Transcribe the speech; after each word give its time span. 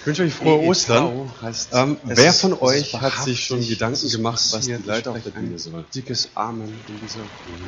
Ich 0.00 0.06
wünsche 0.06 0.22
euch 0.22 0.32
frohe 0.32 0.60
Ostern. 0.60 1.30
Ähm, 1.72 1.98
wer 2.04 2.32
von 2.32 2.54
euch 2.60 2.98
hat 2.98 3.22
sich 3.24 3.44
schon 3.44 3.66
Gedanken 3.66 4.08
gemacht, 4.08 4.42
was 4.52 4.64
die 4.64 4.72
Leiter 4.72 5.10
auf 5.10 5.18
Ich 5.18 5.24
der 5.24 5.32
spreche 5.32 5.46
Bühne 5.46 5.56
ein 5.56 5.58
soll? 5.58 5.84
Dickes 5.94 6.30
Amen 6.34 6.72
in 6.88 7.00
dieser 7.00 7.20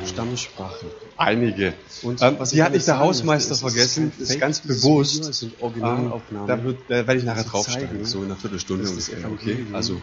Stammessprache. 0.07 0.87
Einige. 1.15 1.73
Und 2.01 2.23
ähm, 2.23 2.35
was 2.39 2.49
die 2.49 2.63
hat 2.63 2.73
nicht 2.73 2.87
der 2.87 2.97
Hausmeister 2.97 3.53
vergessen, 3.55 4.11
es 4.17 4.23
ist 4.23 4.31
ist 4.31 4.39
ganz 4.39 4.59
bewusst. 4.61 5.29
Es 5.29 5.39
sind 5.39 5.53
Ähm, 5.53 5.63
Originalaufnahmen. 5.63 6.47
da, 6.47 6.63
wird, 6.63 6.79
da 6.87 6.95
werde 6.95 7.17
ich 7.17 7.23
nachher 7.23 7.43
draufsteigen, 7.43 8.03
so 8.03 8.19
in 8.19 8.25
einer 8.25 8.35
Viertelstunde 8.35 8.83
das 8.83 9.09
ungefähr. 9.09 9.31
Okay, 9.31 9.65
also 9.71 10.01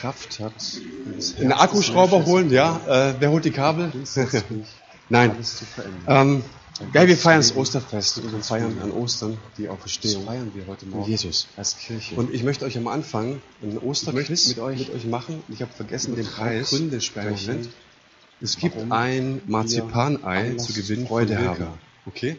Kraft 0.00 0.40
hat. 0.40 0.52
das 1.16 1.36
einen 1.36 1.52
Akkuschrauber 1.52 2.24
holen, 2.24 2.50
ja. 2.50 2.80
Äh, 3.10 3.14
wer 3.18 3.30
holt 3.30 3.44
die 3.44 3.50
Kabel? 3.50 3.92
Nein. 5.10 5.32
Ähm, 6.06 6.42
ja, 6.94 7.06
wir 7.06 7.16
feiern 7.16 7.38
das 7.40 7.54
Osterfest 7.56 8.18
und 8.18 8.32
wir 8.32 8.40
feiern 8.40 8.78
an 8.82 8.90
Ostern 8.92 9.38
die 9.56 9.64
Das 9.64 9.72
Auferstehung 9.72 10.24
feiern 10.24 10.50
wir 10.54 10.66
heute 10.66 10.86
Morgen 10.86 11.10
Jesus. 11.10 11.46
als 11.56 11.76
Kirche. 11.76 12.14
Und 12.14 12.32
ich 12.32 12.42
möchte 12.44 12.64
euch 12.64 12.76
am 12.78 12.86
Anfang 12.88 13.40
möchte 13.60 13.78
Osterquiz 13.78 14.48
mit 14.48 14.58
euch- 14.58 14.78
mit 14.78 14.94
euch 14.94 15.04
machen. 15.06 15.42
Ich 15.48 15.60
habe 15.62 15.72
vergessen, 15.72 16.16
den 16.16 16.26
Preis. 16.26 16.70
Gründe 16.70 16.98
Kleinen 16.98 17.36
sprechen. 17.36 17.68
Es 18.40 18.56
gibt 18.56 18.76
ein 18.90 19.40
Marzipanei 19.46 20.54
zu 20.54 20.72
gewinnen 20.72 21.06
Freude 21.06 21.38
haben. 21.38 21.66
Okay? 22.06 22.36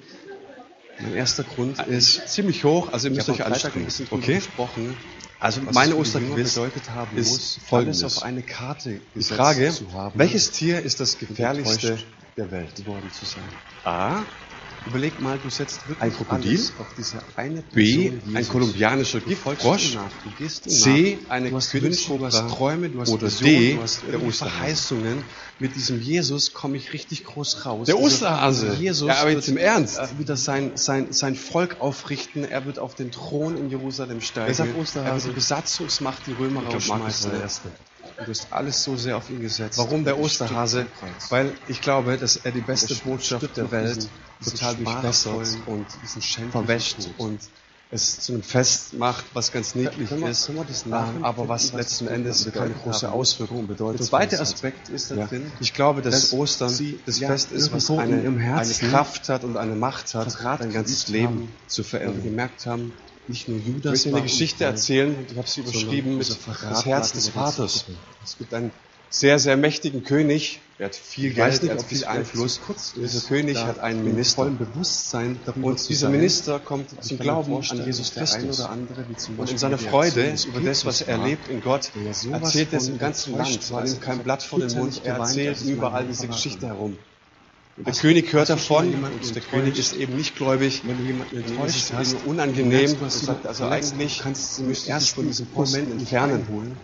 Mein 1.01 1.13
erster 1.15 1.43
Grund 1.43 1.79
Ist 1.87 2.17
ist, 2.17 2.29
ziemlich 2.29 2.63
hoch, 2.63 2.91
also 2.91 3.07
ihr 3.07 3.11
ich 3.11 3.17
müsst 3.17 3.29
euch 3.29 3.45
anstrengen. 3.45 3.87
Okay? 4.11 4.35
gesprochen, 4.35 4.95
Also 5.39 5.61
meine 5.71 5.95
Osterquiz 5.95 6.53
bedeutet 6.55 6.89
haben 6.89 7.17
ist 7.17 7.31
muss, 7.31 7.59
folgendes. 7.65 8.03
auf 8.03 8.23
eine 8.23 8.41
Karte 8.41 8.99
Die 9.15 9.23
Frage, 9.23 9.71
zu 9.71 9.91
haben, 9.93 10.19
welches 10.19 10.51
Tier 10.51 10.81
ist 10.81 10.99
das 10.99 11.17
gefährlichste 11.17 11.97
der 12.37 12.51
Welt? 12.51 12.75
geworden 12.75 13.09
zu 13.11 13.25
sein. 13.25 13.43
A. 13.85 14.23
Überleg 14.85 15.19
mal, 15.19 15.37
du 15.37 15.49
setzt 15.49 15.87
wirklich 15.87 16.01
Ein 16.01 16.13
Krokodil? 16.13 16.59
auf 16.77 16.93
diese 16.93 17.21
eine 17.35 17.61
B. 17.61 18.09
Person, 18.09 18.21
Ein 18.29 18.35
Jesus. 18.37 18.49
kolumbianischer 18.49 19.19
Giftfrosch. 19.19 19.97
C. 20.67 21.25
Eine 21.27 21.49
du 21.49 21.55
hast 21.57 21.73
Wünsche, 21.73 22.17
du 22.17 22.25
hast 22.25 22.47
Träume, 22.49 22.89
du 22.89 23.01
hast 23.01 23.09
Oder 23.09 23.27
Visionen, 23.27 23.55
D. 23.59 23.75
du 23.75 23.81
hast 23.81 24.03
Der 24.03 24.21
Osterhase. 24.23 24.55
Verheißungen. 24.55 25.23
Mit 25.59 25.75
diesem 25.75 25.99
Jesus 26.01 26.53
komme 26.53 26.77
ich 26.77 26.93
richtig 26.93 27.25
groß 27.25 27.65
raus. 27.65 27.87
Der 27.87 27.99
Osterhase. 27.99 28.73
Jesus 28.79 29.07
Ja, 29.09 29.15
aber 29.17 29.29
wird 29.31 29.39
jetzt 29.39 29.49
im 29.49 29.57
Ernst. 29.57 29.97
äh, 29.99 30.17
wieder 30.17 30.37
sein, 30.37 30.71
sein, 30.75 31.11
sein 31.11 31.35
Volk 31.35 31.81
aufrichten. 31.81 32.43
Er 32.45 32.65
wird 32.65 32.79
auf 32.79 32.95
den 32.95 33.11
Thron 33.11 33.57
in 33.57 33.69
Jerusalem 33.69 34.21
steigen. 34.21 34.47
Wer 34.47 34.55
sagt 34.55 34.69
Er 34.69 34.73
wird 34.75 34.81
Osterhase? 34.81 35.27
die 35.29 35.33
Besatzungsmacht, 35.35 36.25
die 36.25 36.31
Römer 36.31 36.63
rausschmeißen. 36.63 37.31
Und 38.19 38.27
du 38.27 38.31
hast 38.31 38.51
alles 38.51 38.83
so 38.83 38.97
sehr 38.97 39.15
auf 39.17 39.29
ihn 39.29 39.39
gesetzt. 39.39 39.77
Warum 39.77 40.03
der 40.03 40.13
er 40.15 40.19
Osterhase? 40.19 40.87
Weil 41.29 41.53
ich 41.67 41.81
glaube, 41.81 42.17
dass 42.17 42.35
er 42.35 42.51
die 42.51 42.61
beste 42.61 42.93
Botschaft 42.95 43.55
der 43.55 43.71
Welt 43.71 44.09
diesen- 44.41 44.57
total 44.57 44.75
schmachvollen, 44.75 45.63
und 45.65 45.87
verwäscht 46.51 46.97
und 47.17 47.39
es 47.91 48.19
zu 48.19 48.33
einem 48.33 48.43
Fest 48.43 48.93
macht, 48.93 49.25
was 49.33 49.51
ganz 49.51 49.73
niedlich 49.73 50.09
Können 50.09 50.21
wir- 50.21 50.29
ist, 50.29 50.45
können 50.45 50.65
ähm, 50.87 51.23
aber 51.23 51.47
was 51.47 51.73
letzten 51.73 52.07
Endes 52.07 52.47
keine 52.53 52.73
große? 52.73 53.11
Auswirkung 53.11 53.65
bedeutet. 53.67 54.01
Der 54.01 54.05
zweite. 54.07 54.39
Aspekt 54.39 54.89
ist 54.89 55.09
da 55.11 55.15
Ja. 55.15 55.27
drin, 55.27 55.51
Ich 55.59 55.73
glaube, 55.73 56.01
dass 56.01 56.21
dass 56.29 56.33
Ostern 56.33 56.69
sie 56.69 56.99
das 57.05 57.19
ja 57.19 57.29
Fest 57.29 57.51
ist, 57.51 57.71
was 57.71 57.89
eine, 57.89 58.17
eine 58.21 58.73
Kraft 58.73 59.29
hat 59.29 59.43
und 59.43 59.57
eine 59.57 59.75
Macht 59.75 60.13
hat, 60.13 60.37
dein 60.59 60.71
ganzes 60.71 61.05
geübt 61.05 61.23
haben, 61.23 61.37
Leben 61.39 61.53
zu 61.67 61.83
verändern. 61.83 62.23
gemerkt 62.23 62.65
haben, 62.67 62.93
nicht 63.29 63.47
nur 63.47 63.57
Ich 63.57 63.67
Judas 63.67 63.91
möchte 63.91 64.09
dir 64.09 64.13
war 64.13 64.19
eine 64.19 64.27
Geschichte 64.27 64.63
erzählen, 64.65 65.15
und 65.15 65.31
ich 65.31 65.37
habe 65.37 65.47
sie 65.47 65.61
überschrieben 65.61 66.17
mit 66.17 66.27
das 66.27 66.85
Herz 66.85 67.13
des 67.13 67.29
Vaters. 67.29 67.85
Es 68.23 68.37
gibt 68.37 68.53
einen 68.53 68.71
sehr, 69.09 69.39
sehr 69.39 69.57
mächtigen 69.57 70.03
König, 70.03 70.59
der 70.77 70.87
hat 70.87 70.95
viel 70.95 71.29
Ich 71.29 71.35
Geld, 71.35 71.63
nicht, 71.63 71.71
er 71.71 71.77
hat 71.77 71.83
viel 71.83 72.05
Einfluss. 72.05 72.61
kurz 72.65 72.93
Dieser 72.93 73.27
König 73.27 73.57
hat 73.57 73.79
einen 73.79 74.03
Minister. 74.03 74.45
Bewusstsein 74.45 75.39
Und 75.61 75.89
dieser. 75.89 76.09
Minister 76.09 76.59
kommt 76.59 76.93
Ich 76.93 76.99
zum 77.01 77.19
Glauben 77.19 77.55
an 77.55 77.85
Jesus 77.85 78.13
Christus. 78.13 78.59
oder 78.59 78.69
andere, 78.69 79.05
wie 79.09 79.15
zum 79.15 79.39
Und 79.39 79.51
in 79.51 79.57
seiner 79.57 79.77
Freude 79.77 80.33
über 80.47 80.61
das, 80.61 80.85
was 80.85 81.01
er 81.01 81.17
war, 81.17 81.23
erlebt 81.23 81.49
in 81.49 81.61
Gott, 81.61 81.91
erzählt 82.31 82.69
er 82.71 82.77
es 82.77 82.87
im 82.87 82.97
ganzen 82.99 83.35
Land. 83.35 83.71
war, 83.71 83.77
Man 83.77 83.85
nimmt 83.85 83.99
dass 83.99 84.05
kein 84.05 84.19
Blatt 84.19 84.43
vor 84.43 84.59
den 84.59 84.77
Mund, 84.77 85.01
er 85.03 85.15
erzählt 85.17 85.61
überall 85.61 86.05
diese 86.05 86.27
Geschichte 86.27 86.67
herum. 86.67 86.97
Der 87.85 87.93
König 87.93 88.33
hört 88.33 88.49
davon 88.49 88.93
und 88.93 89.35
der? 89.35 89.41
König 89.41 89.79
ist 89.79 89.93
eben 89.93 90.15
nicht 90.15 90.35
gläubig. 90.35 90.81
Wenn 90.85 90.97
du 90.97 91.03
jemanden 91.03 91.37
ist 91.37 91.49
enttäuscht 91.49 91.75
es 91.77 91.93
hast, 91.93 92.13
eben 92.13 92.21
unangenehm 92.23 92.91
und 93.01 93.11
sagt, 93.11 93.45
also 93.45 93.65
eigentlich 93.65 94.19
kannst 94.19 94.57
du 94.57 94.63
müsstest 94.63 94.89
erst 94.89 95.09
von 95.11 95.25
diesem 95.25 95.47
Moment 95.53 95.91
entfernen, 95.91 96.41
einholen, 96.41 96.77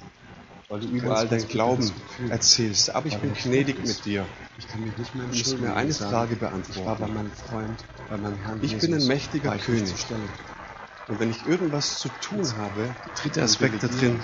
weil 0.69 0.79
du 0.79 0.88
überall 0.88 1.28
ganz 1.28 1.29
dein 1.29 1.41
bitter 1.41 1.53
Glauben 1.53 1.91
erzählst. 2.29 2.95
Aber 2.95 3.07
ich 3.07 3.17
bin 3.17 3.33
gnädig 3.33 3.79
ist. 3.79 3.88
mit 3.88 4.06
dir. 4.06 4.25
Ich 4.57 4.69
kann 4.69 4.83
mich 4.83 4.97
nicht 4.97 5.13
mehr 5.16 5.25
entschuldigen 5.25 5.63
mir 5.66 5.75
eine 5.75 5.94
Frage 5.94 6.35
Ich 6.35 6.41
war 6.41 6.47
bei 6.47 6.50
beantworten. 6.50 7.13
meinem 7.13 7.31
Freund, 7.31 7.83
bei 8.07 8.17
meinem 8.17 8.38
Herrn 8.38 8.59
Ich 8.62 8.77
bin 8.77 8.94
ein 8.94 9.06
mächtiger 9.06 9.57
König. 9.57 9.94
Und 11.07 11.19
wenn 11.19 11.29
ich 11.29 11.45
irgendwas 11.45 12.00
zu 12.00 12.07
tun 12.09 12.56
habe, 12.56 12.95
Dritter 13.22 13.44
Aspekt 13.44 13.83
da 13.83 13.88
drin. 13.89 14.22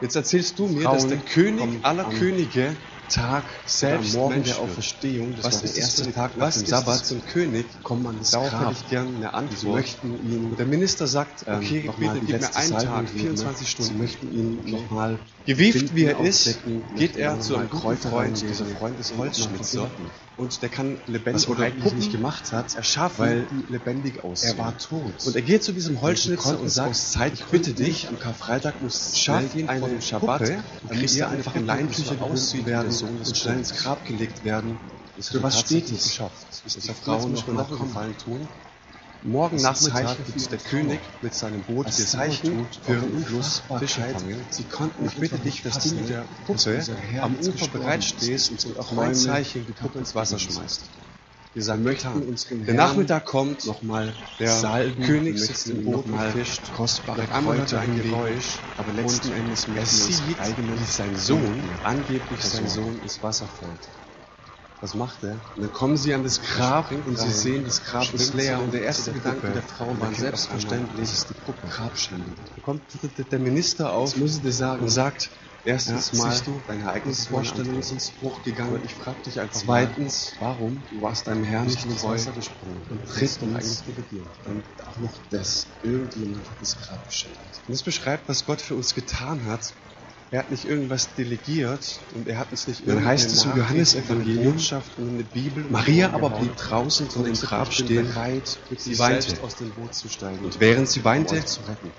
Jetzt 0.00 0.16
erzählst 0.16 0.58
du 0.58 0.66
mir, 0.66 0.84
dass 0.84 1.06
der 1.06 1.18
König 1.18 1.84
aller 1.84 2.04
Könige 2.10 2.74
Tag, 3.10 3.44
selbst 3.66 4.14
am 4.14 4.20
Morgen 4.20 4.34
Mensch 4.36 4.48
der. 4.48 4.60
Auferstehung, 4.60 5.34
das 5.36 5.44
was 5.44 5.54
war 5.56 5.60
der 5.62 5.76
erste 5.76 6.04
für, 6.04 6.12
Tag 6.12 6.36
nach 6.36 6.46
was 6.46 6.54
dem 6.58 6.66
Sabbat, 6.66 7.10
ein 7.10 7.22
König? 7.26 7.66
kommt 7.82 8.02
man 8.04 8.18
Darauf 8.30 8.50
Grab. 8.50 8.68
hätte 8.70 8.80
ich 8.84 8.88
gerne 8.90 9.08
eine 9.10 9.18
Sie 9.28 9.34
Antwort. 9.34 9.74
möchten 9.76 10.30
ihn 10.32 10.56
der 10.56 10.66
Minister 10.66 11.06
sagt, 11.06 11.44
ähm, 11.46 11.58
okay, 11.58 11.90
bitte 11.98 12.20
gib 12.26 12.40
mir 12.40 12.56
einen 12.56 12.70
Tag, 12.78 13.06
geben. 13.06 13.18
24 13.18 13.66
Sie 13.66 13.70
Stunden. 13.72 13.98
möchten 13.98 14.32
ihn 14.32 14.70
nochmal 14.70 15.18
Gewieft 15.46 15.94
wie 15.94 16.04
er 16.04 16.20
ist, 16.20 16.58
geht 16.96 17.16
er 17.16 17.40
zu 17.40 17.56
einem 17.56 17.68
guten 17.70 17.82
Kräuter 17.82 18.10
Freund. 18.10 18.28
reingeben, 18.36 18.48
Dieser 18.48 18.66
Freund 18.66 19.00
ist 19.00 19.16
Holzschnitzer. 19.16 19.90
Und 20.36 20.62
der 20.62 20.68
kann 20.70 20.96
Was 20.96 21.06
lebendige 21.06 21.52
er 21.52 21.58
eigentlich 21.58 21.82
Puppen 21.84 21.98
nicht 21.98 22.12
gemacht 22.12 22.52
hat, 22.52 22.74
erschaffen, 22.74 23.18
weil 23.18 23.46
lebendig 23.68 24.24
aussehen. 24.24 24.56
er 24.56 24.64
war 24.64 24.78
tot. 24.78 25.02
Und 25.26 25.36
er 25.36 25.42
geht 25.42 25.62
zu 25.62 25.72
diesem 25.72 26.00
Holzschnitzer 26.00 26.58
und 26.58 26.70
sagt, 26.70 26.96
Zeit 26.96 27.34
ich 27.34 27.44
bitte 27.44 27.72
dich, 27.72 28.08
am 28.08 28.18
Karfreitag 28.18 28.80
muss 28.82 29.18
schaff 29.18 29.52
gehen 29.52 29.68
eine 29.68 29.80
vor 29.80 30.00
Schabbat, 30.00 30.40
Puppe, 30.40 30.62
dann 30.88 30.98
er 31.18 31.28
eine 31.28 31.36
einfach 31.36 31.54
in 31.56 31.66
Leintücher 31.66 32.14
gebunden 32.14 32.66
werden 32.66 32.90
der 32.90 33.08
und 33.08 33.36
schnell 33.36 33.58
ins. 33.58 33.74
Grab 33.76 34.06
gelegt 34.06 34.44
werden. 34.44 34.78
Das 35.16 35.28
Für 35.28 35.42
was 35.42 35.60
steht 35.60 35.90
es? 35.90 36.04
geschafft. 36.04 36.46
Ist 36.64 36.82
die 36.82 36.88
Frau 36.94 37.28
noch 37.28 37.46
noch 37.46 37.68
einen 37.68 37.78
kommen? 37.78 37.88
Gefallen 37.88 38.14
tun. 38.24 38.48
Morgen 39.22 39.62
Das 39.62 39.82
Nachmittag 39.82 40.16
wird 40.34 40.50
der 40.52 40.58
König 40.58 41.00
mit 41.20 41.34
seinem 41.34 41.60
Boot 41.62 41.86
Als 41.86 42.10
Zeichen 42.10 42.66
für 42.82 42.96
den 42.96 43.22
Fluss. 43.22 43.62
Fische 43.78 44.00
fangen. 44.00 44.46
Sie 44.48 44.64
konnten 44.64 45.06
ich 45.06 45.16
bitte 45.16 45.38
dich, 45.38 45.62
dass 45.62 45.78
du 45.80 45.94
mit 45.94 46.08
der 46.08 46.24
Puppe 46.46 46.82
am 47.20 47.34
Ufer 47.34 47.52
gestorben 47.52 47.72
bereit 47.80 48.00
ist 48.00 48.08
stehst 48.24 48.66
und 48.66 48.78
auf 48.78 48.88
Träume 48.88 49.02
mein 49.02 49.14
Zeichen 49.14 49.66
die 49.66 49.72
Puppe 49.72 49.98
ins 49.98 50.14
Wasser 50.14 50.38
schmeißt. 50.38 50.88
Wir 51.52 51.62
sagen, 51.64 51.82
möchten 51.82 52.22
unserem 52.22 52.64
Der 52.64 52.74
Nachmittag 52.74 53.26
kommt, 53.26 53.66
nochmal 53.66 54.14
der 54.38 54.56
salben, 54.56 55.02
König 55.02 55.38
sitzt 55.38 55.68
im 55.68 55.84
Boot 55.84 56.06
und 56.06 56.18
fischt. 56.32 56.62
kostbare 56.74 57.30
einmal 57.32 57.58
hört 57.58 57.72
er 57.72 57.80
ein. 57.80 58.00
Geräusch 58.00 58.60
aber 58.78 58.92
letzten 58.92 59.32
Endes 59.32 59.64
er 59.64 59.72
möchten 59.74 60.08
wir 60.08 60.14
sieht, 60.14 60.38
wie 60.38 60.84
sein 60.84 61.16
Sohn, 61.16 61.62
angeblich 61.82 62.42
sein. 62.42 62.68
Sohn, 62.68 63.02
ins 63.02 63.22
Wasser 63.22 63.48
fällt. 63.48 63.88
Was 64.80 64.94
macht 64.94 65.22
er? 65.22 65.40
Und 65.56 65.62
dann 65.62 65.72
kommen 65.72 65.96
sie 65.98 66.14
an 66.14 66.22
das 66.24 66.40
Grab 66.40 66.86
springt 66.86 67.06
und 67.06 67.18
sie 67.18 67.30
sehen, 67.30 67.64
das 67.66 67.82
Grab 67.84 68.12
ist 68.14 68.32
leer. 68.32 68.60
Und 68.62 68.72
der 68.72 68.80
der 68.80 68.88
erste 68.88 69.12
Puppe. 69.12 69.24
Gedanke 69.24 69.52
der 69.52 69.62
Frau 69.62 70.00
war 70.00 70.08
er 70.08 70.14
selbstverständlich, 70.14 71.10
das 71.10 71.18
ist 71.18 71.28
die 71.28 71.34
Puppe. 71.34 71.66
Grabschande. 71.68 72.34
Da 72.54 72.60
kommt 72.62 72.82
der- 73.30 73.38
Minister 73.38 73.92
auf 73.92 74.16
muss 74.16 74.40
dir 74.40 74.52
sagen, 74.52 74.82
und 74.82 74.88
sagt, 74.88 75.30
erstens 75.64 76.12
Ja, 76.12 76.18
mal, 76.18 76.30
du, 76.30 76.34
deine 76.42 76.60
Vorstellung 76.62 76.86
Ereignisvorstellung 76.88 77.78
ist 77.78 77.90
ins 77.92 78.10
Bruch 78.12 78.42
gegangen. 78.42 78.72
Und 78.72 78.84
ich 78.86 78.94
frage 78.94 79.22
dich 79.22 79.38
einfach 79.38 79.60
Zweitens, 79.60 80.36
mal, 80.40 80.46
warum? 80.46 80.82
Du 80.88 81.02
warst 81.02 81.26
deinem 81.26 81.44
Herrn 81.44 81.66
nicht 81.66 81.82
treu. 81.98 82.16
Und 82.88 83.02
drittens. 83.06 83.84
Und 84.46 84.64
auch 84.86 84.96
noch 84.96 85.18
das. 85.30 85.66
Irgendjemand 85.82 86.48
hat 86.48 86.56
das 86.60 86.78
Grab 86.78 87.04
beschädigt. 87.04 87.60
Und 87.66 87.72
das 87.72 87.82
beschreibt, 87.82 88.28
was 88.28 88.46
Gott 88.46 88.62
für 88.62 88.76
uns 88.76 88.94
getan 88.94 89.44
hat. 89.44 89.74
Er 90.32 90.38
hat 90.38 90.50
nicht 90.52 90.64
irgendwas 90.64 91.08
delegiert 91.16 91.98
und 92.14 92.28
er 92.28 92.38
hat 92.38 92.52
uns 92.52 92.68
nicht 92.68 92.86
Dann 92.86 93.04
heißt 93.04 93.32
es 93.32 93.44
im 93.46 93.56
Johannesevangelium, 93.56 94.56
Maria 95.70 96.12
aber 96.12 96.30
blieb 96.30 96.56
draußen 96.56 97.10
vor 97.10 97.24
dem 97.24 97.34
Grab 97.34 97.72
stehen, 97.72 98.06
bereit, 98.06 98.60
sie 98.68 98.94
sie 98.94 98.98
weinte. 99.00 99.42
aus 99.42 99.56
dem 99.56 99.72
Boot 99.72 99.92
zu 99.92 100.08
steigen. 100.08 100.44
Und 100.44 100.60
während 100.60 100.88
sie 100.88 101.04
weinte, 101.04 101.42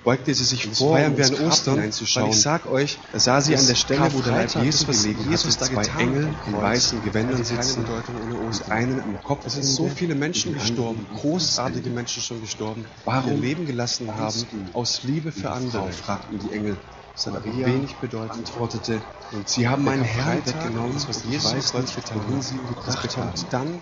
beugte 0.06 0.34
sie 0.34 0.46
sich 0.46 0.66
vor, 0.66 0.98
um 0.98 1.18
ins 1.18 1.32
Grab 1.32 1.46
Ostern, 1.46 1.74
hineinzuschauen. 1.76 2.28
weil 2.28 2.34
ich 2.34 2.42
sag 2.42 2.68
euch, 2.68 3.00
da 3.12 3.20
sah 3.20 3.42
sie 3.42 3.54
an 3.54 3.68
der 3.68 3.76
Stelle, 3.76 4.14
wo 4.14 4.22
der 4.22 4.32
Leib 4.32 4.56
Jesus 4.64 4.88
gelegen 4.88 5.30
Jesus 5.30 5.60
hatte, 5.60 5.74
zwei 5.74 5.84
getan 5.84 6.00
Engel 6.00 6.34
in 6.48 6.54
weißen 6.54 7.04
Gewändern 7.04 7.38
hatte 7.38 7.50
keine 7.50 7.64
sitzen 7.64 7.84
Bedeutung 7.84 8.16
ohne 8.24 8.36
und 8.38 8.72
einen 8.72 9.02
am 9.02 9.22
Kopf. 9.22 9.46
Es 9.46 9.54
sind 9.56 9.66
so 9.66 9.90
viele 9.90 10.16
Menschen 10.16 10.54
gestorben, 10.54 11.06
großartige 11.18 11.90
Menschen 11.90 12.24
schon 12.24 12.40
gestorben, 12.40 12.86
Warum 13.04 13.42
Leben 13.42 13.66
gelassen 13.66 14.16
haben, 14.16 14.70
aus 14.72 15.04
Liebe 15.04 15.34
für 15.34 15.50
andere, 15.50 15.92
fragten 15.92 16.40
die 16.40 16.56
Engel. 16.56 16.78
Das 17.14 17.28
hat 17.28 17.36
aber 17.36 17.48
Maria 17.48 17.68
wenig 17.68 17.96
bedeutet. 17.98 18.32
antwortete, 18.32 19.02
Und 19.32 19.48
sie 19.48 19.68
haben 19.68 19.84
meinen 19.84 20.04
Herrn 20.04 20.46
weggenommen, 20.46 20.96
was 21.08 21.24
Jesus 21.26 21.54
weiß 21.54 21.74
nicht, 21.74 22.16
wohin 22.16 22.22
getan 22.22 22.42
sie 22.42 22.56
ihn 22.56 22.68
hat, 22.68 22.76
gebracht 22.76 23.18
haben. 23.18 23.34
Dann 23.50 23.80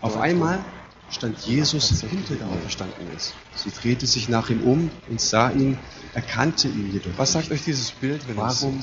Auf 0.00 0.16
einmal 0.16 0.64
stand 1.10 1.38
Jesus 1.40 2.00
hinter 2.00 2.36
der 2.36 2.46
auferstanden 2.46 3.12
ist. 3.16 3.34
Sie 3.54 3.70
drehte 3.70 4.06
sich 4.06 4.28
nach 4.28 4.48
ihm 4.50 4.62
um 4.62 4.90
und 5.08 5.20
sah 5.20 5.50
ihn, 5.50 5.78
erkannte 6.14 6.68
ihn 6.68 6.92
jedoch. 6.92 7.10
Was 7.16 7.32
sagt 7.32 7.50
euch 7.50 7.64
dieses 7.64 7.90
Bild, 7.90 8.26
wenn 8.28 8.36
Warum 8.36 8.80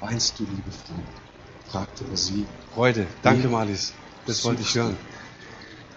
weinst 0.00 0.38
du, 0.38 0.44
liebe 0.44 0.70
Frau? 0.70 0.94
fragte 1.70 2.04
er 2.10 2.16
sie. 2.16 2.46
Freude. 2.74 3.06
Danke, 3.22 3.48
Malis. 3.48 3.92
Das 4.26 4.44
wollte 4.44 4.62
ich 4.62 4.74
hören. 4.74 4.96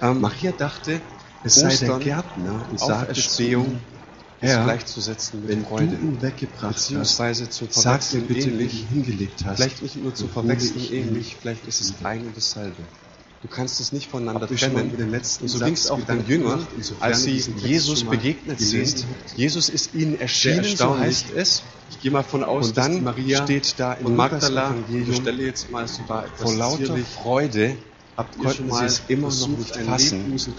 Ähm, 0.01 0.21
Maria 0.21 0.51
dachte, 0.51 1.01
es 1.44 1.56
sei 1.56 1.75
der 1.75 2.00
Gärtner 2.00 2.65
und 2.69 2.79
sagte 2.79 3.13
zu 3.13 3.44
ihm, 3.44 3.79
ist 4.42 4.50
Herr, 4.50 4.64
gleichzusetzen 4.64 5.42
mit 5.42 5.50
wenn 5.50 5.66
Freude. 5.66 5.88
du 5.88 5.96
ihn 5.96 6.22
weggebracht 6.22 6.64
hast, 6.64 6.88
Beziehungsweise 6.88 7.50
zum 7.50 7.68
sag 7.70 7.84
mir 7.84 7.84
Verwechseln 7.84 8.28
bitte, 8.28 8.50
ähnlich. 8.50 8.82
ihn 8.82 8.88
hingelegt 8.88 9.46
hast. 9.46 9.58
Vielleicht 9.58 9.82
nicht 9.84 9.96
nur 9.98 10.14
hole 10.14 10.28
Verwechseln 10.28 10.88
ähnlich, 10.92 11.38
vielleicht 11.40 11.68
ist 11.68 11.82
es 11.82 11.94
ein 12.04 12.26
und 12.26 12.36
dasselbe. 12.36 12.84
Du 13.42 13.48
kannst 13.48 13.80
es 13.80 13.92
nicht 13.92 14.10
voneinander 14.10 14.48
trennen. 14.48 14.92
so 15.24 15.60
ging 15.60 15.74
es 15.74 15.90
auch 15.90 16.00
den 16.02 16.28
Jüngern, 16.28 16.66
als 17.00 17.24
sie 17.24 17.44
Jesus 17.58 18.04
begegnet 18.04 18.60
sind. 18.60 19.06
Jesus 19.36 19.70
ist 19.70 19.96
ihnen 19.96 20.20
erschienen, 20.20 20.64
so 20.64 20.98
heißt 20.98 21.32
es. 21.36 21.64
Ich 21.90 22.00
gehe 22.02 22.12
mal 22.12 22.24
von 22.24 22.44
aus, 22.44 22.68
Und 22.68 22.78
dann 22.78 23.04
Maria 23.04 23.44
steht 23.44 23.76
da 23.78 23.94
in 23.94 24.16
Magdala, 24.16 24.76
ich 24.90 25.16
stelle 25.16 25.44
jetzt 25.44 25.72
mal, 25.72 25.88
sie 25.88 26.08
war 26.08 26.26
vor 26.36 26.54
lauter. 26.54 26.98
Freude 26.98 27.76
Habt 28.18 28.38
konnten 28.38 28.72
sie 28.72 28.86
es 28.86 29.02
immer 29.08 29.30
noch 29.30 29.48
nicht 29.48 29.76
fassen 29.76 30.38
zu 30.38 30.52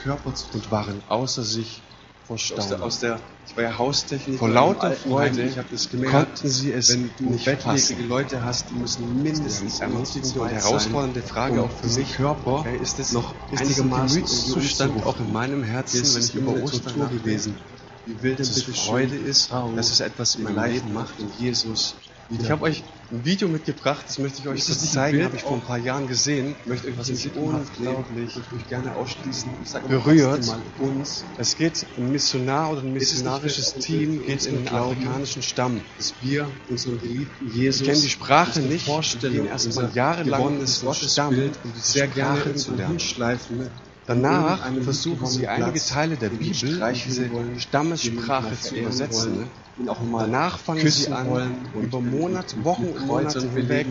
und 0.52 0.70
waren 0.70 1.00
außer 1.08 1.44
sich 1.44 1.82
vor 2.26 2.36
aus 2.36 2.48
der, 2.48 2.62
Staunen. 2.62 2.82
aus 2.82 2.98
der, 3.00 3.20
ich 3.46 3.56
war 3.56 3.64
ja 3.64 3.78
Haustechniker. 3.78 4.38
Vor 4.38 4.48
lauter. 4.48 4.92
Freude 4.92 5.42
ich 5.42 5.58
habe 5.58 5.68
das 5.70 5.90
gemerkt, 5.90 6.12
konnten 6.12 6.48
sie 6.48 6.72
es 6.72 6.90
wenn 6.90 7.10
du 7.18 7.30
nicht 7.30 7.44
bettlägerige. 7.44 8.02
Leute 8.04 8.44
hast, 8.44 8.70
die 8.70 8.74
müssen 8.74 9.22
mindestens 9.22 9.80
ermutigende 9.80 10.40
und 10.40 10.48
herausfordernde 10.48 11.22
Frage 11.22 11.60
um 11.60 11.68
auch 11.68 11.72
für 11.72 11.88
mich. 11.88 12.14
Körper 12.14 12.64
Hey, 12.64 12.78
ist 12.78 12.98
es 12.98 13.12
noch 13.12 13.34
ist 13.50 13.60
einigermaßen 13.60 14.16
Gemütszustand 14.16 15.04
auch 15.04 15.18
in 15.18 15.32
meinem 15.32 15.62
Herzen, 15.62 16.14
wenn 16.14 16.22
ich 16.22 16.34
über 16.34 16.62
Ostern 16.62 16.94
Tortur 16.94 17.08
gewesen. 17.08 17.56
Wie 18.04 18.34
dass 18.34 18.48
es 18.48 18.62
Freude 18.64 19.16
ist, 19.16 19.52
dass 19.52 19.90
es 19.90 20.00
etwas 20.00 20.34
in 20.34 20.42
mein 20.42 20.54
meinem 20.54 20.72
Leben 20.72 20.92
macht 20.92 21.18
und 21.20 21.38
Jesus 21.38 21.94
wieder 22.28 22.44
Ich 22.44 22.50
habe 22.50 22.62
euch 22.62 22.82
ein 23.10 23.24
Video 23.24 23.46
mitgebracht, 23.48 24.04
das 24.06 24.18
möchte 24.18 24.40
ich 24.40 24.48
euch 24.48 24.64
kurz 24.64 24.90
zeigen, 24.90 25.22
habe 25.22 25.36
ich 25.36 25.42
vor 25.42 25.54
ein 25.54 25.60
paar 25.60 25.78
Jahren 25.78 26.08
gesehen. 26.08 26.54
Ich 26.62 26.66
möchte 26.66 26.88
euch 26.88 26.98
was 26.98 27.08
ist 27.10 27.26
unglaublich. 27.36 28.28
Ich 28.30 28.36
würde 28.36 28.54
mich 28.54 28.68
gerne 28.68 28.96
ausschließen. 28.96 29.50
Ich 29.62 29.72
berührt. 29.72 30.50
uns, 30.78 31.24
Es 31.36 31.56
geht 31.56 31.86
ein 31.98 32.10
Missionar 32.10 32.72
oder 32.72 32.82
ein 32.82 32.92
missionarisches 32.92 33.74
Team 33.74 34.24
geht 34.24 34.46
in 34.46 34.64
den 34.64 34.68
afrikanischen 34.68 35.42
Stamm. 35.42 35.80
dass 35.98 36.14
wir 36.22 36.48
unseren 36.68 37.00
geliebten 37.00 37.52
Jesus 37.52 37.82
Ich 37.82 37.86
kenne 37.88 38.00
die 38.00 38.10
Sprache 38.10 38.60
nicht, 38.60 38.86
Vorstellung, 38.86 39.36
gehen 39.36 39.46
erstmal 39.46 39.90
jahrelang 39.92 40.54
in 40.54 40.60
diesen 40.60 40.94
Stamm, 40.94 41.34
Gottesbild 41.34 41.58
um 41.64 41.72
diese 41.74 41.92
sehr 41.92 42.08
gerne 42.08 42.40
Sprache 42.40 42.54
zu 42.54 42.70
irgendwo 42.70 42.82
lernen. 42.82 43.70
Danach 44.06 44.72
versuchen 44.82 45.26
sie 45.26 45.46
einige 45.46 45.80
Teile 45.80 46.16
der 46.16 46.30
Bibel 46.30 46.82
in 46.82 46.94
diese 46.94 47.30
Stammessprache 47.58 48.58
zu 48.60 48.76
übersetzen. 48.76 49.50
mal 49.76 50.26
Danach 50.26 50.58
fangen 50.58 50.88
sie 50.90 51.12
an, 51.12 51.70
über 51.74 52.00
Monate, 52.00 52.64
Wochen 52.64 52.86
und 52.86 53.06
Monate 53.06 53.48
hinweg 53.48 53.86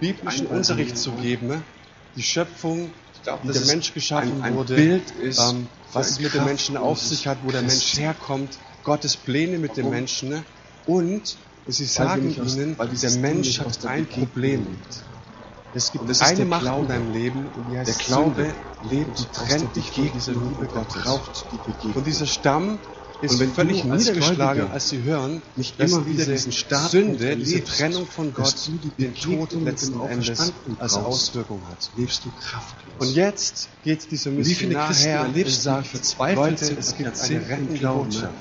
biblischen 0.00 0.46
Unterricht 0.46 0.98
zu 0.98 1.12
geben, 1.12 1.64
die 2.14 2.22
Schöpfung, 2.22 2.90
wie 3.42 3.52
der 3.52 3.64
Mensch 3.66 3.94
geschaffen 3.94 4.42
wurde, 4.54 4.74
Bild 4.74 5.10
ist 5.22 5.40
ähm, 5.40 5.66
was 5.92 6.10
es 6.10 6.20
mit 6.20 6.34
dem 6.34 6.44
Menschen 6.44 6.76
auf 6.76 7.00
sich 7.00 7.26
hat, 7.26 7.38
wo 7.42 7.50
der 7.50 7.62
Mensch 7.62 7.96
herkommt, 7.96 8.58
Gottes 8.82 9.16
Pläne 9.16 9.58
mit 9.58 9.76
dem? 9.76 9.90
Menschen 9.90 10.28
ne? 10.28 10.44
und 10.86 11.36
sie 11.66 11.86
sagen 11.86 12.34
ihnen, 12.34 12.76
weil 12.76 12.88
der 12.88 13.10
Mensch 13.12 13.60
hat 13.60 13.86
ein 13.86 14.06
Problem. 14.06 14.66
Es 15.74 15.90
gibt 15.90 16.02
Und 16.02 16.08
das 16.08 16.18
ist 16.18 16.22
eine 16.22 16.36
der 16.36 16.46
Macht 16.46 16.66
in 16.66 16.88
deinem 16.88 17.12
Leben 17.12 17.50
und 17.56 17.68
die 17.68 17.76
heißt 17.76 17.88
Der 17.88 18.06
Glaube 18.06 18.54
lebt 18.82 19.18
aus 19.18 19.48
trennt 19.48 19.76
dich 19.76 19.90
von 19.90 20.12
dieser 20.12 20.32
Liebe 20.32 20.66
und 20.66 20.72
Gottes. 20.72 21.02
braucht 21.02 21.44
die 21.50 21.56
Begegnung. 21.56 21.94
Und 21.94 22.06
dieser 22.06 22.26
Stamm 22.26 22.78
ist 23.20 23.32
Und 23.32 23.40
wenn 23.40 23.52
völlig 23.52 23.84
niedergeschlagen, 23.84 24.70
als 24.70 24.88
sie 24.90 25.02
hören, 25.02 25.42
nicht 25.56 25.80
dass 25.80 25.90
immer 25.90 26.06
wieder 26.06 26.26
diese 26.26 26.50
Sünde, 26.88 27.36
diese 27.36 27.64
Trennung 27.64 28.06
von 28.06 28.32
Gott, 28.34 28.54
den 28.98 29.14
Tod 29.14 29.52
letzten 29.52 30.00
Endes 30.00 30.52
als 30.78 30.94
Auswirkung 30.94 31.60
hat. 31.68 31.90
lebst 31.96 32.24
du 32.24 32.30
kraftlos. 32.40 32.94
Und 32.98 33.14
jetzt 33.14 33.68
geht 33.82 34.10
dieser 34.10 34.30
Und 34.30 34.36
Missionar 34.38 34.94
her 34.94 35.26
und 35.34 35.50
sagt, 35.50 35.88
verzweifelt 35.88 36.60
Leute, 36.60 36.76
es 36.78 36.96
gibt 36.96 37.20
eine 37.20 37.48
rettende? 37.48 37.86
Botschaft. 37.86 38.32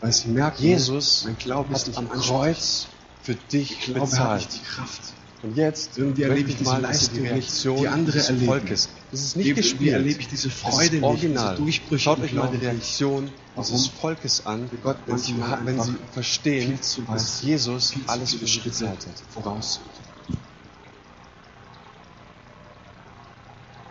weil 0.00 0.12
sie 0.12 0.28
merken, 0.28 0.62
Jesus 0.62 1.24
mein 1.24 1.38
Glaube 1.38 1.74
ist 1.74 1.88
hat 1.88 1.96
am. 1.98 2.08
Kreuz 2.08 2.86
für 3.22 3.34
dich 3.34 3.92
bezahlt. 3.92 4.48
die 4.54 4.64
Kraft. 4.64 5.00
Und 5.42 5.56
jetzt 5.56 5.96
Irgendwie 5.96 6.22
erlebe 6.22 6.50
ich 6.50 6.56
diese 6.56 6.70
mal, 6.70 6.82
Leistung 6.82 7.14
die 7.14 7.20
nicht, 7.22 7.32
Reaktion 7.32 7.78
die 7.78 7.88
andere 7.88 8.18
des 8.18 8.28
erleben. 8.28 8.46
Volkes. 8.46 8.88
Das 9.10 9.20
ist 9.20 9.36
nicht 9.36 9.54
gespielt. 9.54 9.92
erlebe 9.92 10.20
ich 10.20 10.28
diese 10.28 10.50
Freude 10.50 10.96
nicht, 10.96 11.02
original. 11.02 11.54
diese 11.54 11.62
Durchbrüche 11.62 12.02
Schaut 12.02 12.20
euch 12.20 12.34
mal 12.34 12.48
die 12.48 12.58
nicht. 12.58 12.66
Reaktion 12.66 13.32
dieses 13.56 13.86
Volkes 13.86 14.44
an, 14.46 14.70
Gott 14.82 14.98
wenn 15.06 15.18
sie, 15.18 15.34
wenn 15.64 15.80
sie 15.80 15.96
verstehen, 16.12 16.78
dass 17.08 17.42
Jesus 17.42 17.94
alles 18.06 18.34
für 18.34 18.46
sie 18.46 18.48
Schritte 18.48 18.90
hat. 18.90 18.98
voraus. 19.30 19.80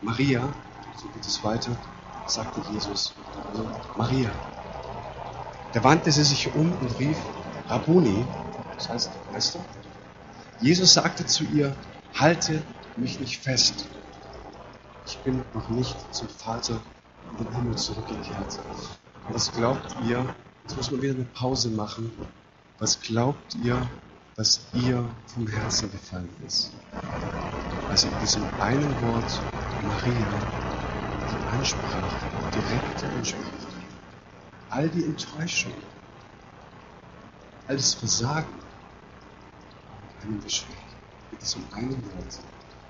Maria, 0.02 0.54
so 0.96 1.08
geht 1.10 1.26
es 1.26 1.44
weiter, 1.44 1.76
sagte 2.28 2.62
Jesus. 2.72 3.14
Also, 3.52 3.68
Maria. 3.98 4.32
Da 5.74 5.84
wandte 5.84 6.12
sie 6.12 6.24
sich 6.24 6.54
um 6.56 6.72
und 6.72 7.00
rief, 7.00 7.18
Rabboni, 7.68 8.26
das 8.76 8.90
heißt 8.90 9.10
Meister. 9.32 9.60
Jesus 10.62 10.94
sagte 10.94 11.26
zu 11.26 11.46
ihr, 11.46 11.74
halte 12.14 12.62
mich 12.98 13.20
nicht 13.20 13.38
fest. 13.38 13.86
Ich 15.06 15.18
bin 15.20 15.42
noch 15.54 15.70
nicht 15.70 15.96
zum 16.14 16.28
Vater 16.28 16.82
in 17.32 17.46
den 17.46 17.56
Himmel 17.56 17.78
zurückgekehrt. 17.78 18.60
Was 19.30 19.52
glaubt 19.54 19.96
ihr, 20.06 20.36
jetzt 20.64 20.76
muss 20.76 20.92
man 20.92 21.02
wieder 21.02 21.14
eine 21.14 21.24
Pause 21.24 21.70
machen, 21.70 22.12
was 22.78 23.00
glaubt 23.00 23.56
ihr, 23.64 23.90
was 24.36 24.60
ihr 24.74 25.08
vom 25.28 25.48
Herzen 25.48 25.92
gefallen 25.92 26.30
ist? 26.46 26.74
Als 27.90 28.04
in 28.04 28.12
diesem 28.22 28.44
einen 28.60 29.02
Wort 29.02 29.42
Maria 29.82 30.44
die 31.32 31.58
Ansprache 31.58 32.28
direkt 32.54 33.04
anspricht. 33.18 33.68
All 34.70 34.90
die 34.90 35.06
Enttäuschung, 35.06 35.74
all 37.68 37.78
das 37.78 37.94
Versagen, 37.94 38.59
einem 40.22 40.42
Geschenk 40.42 40.76
mit 41.32 41.42
diesem 41.42 41.72
einen 41.74 42.04
Wort. 42.14 42.40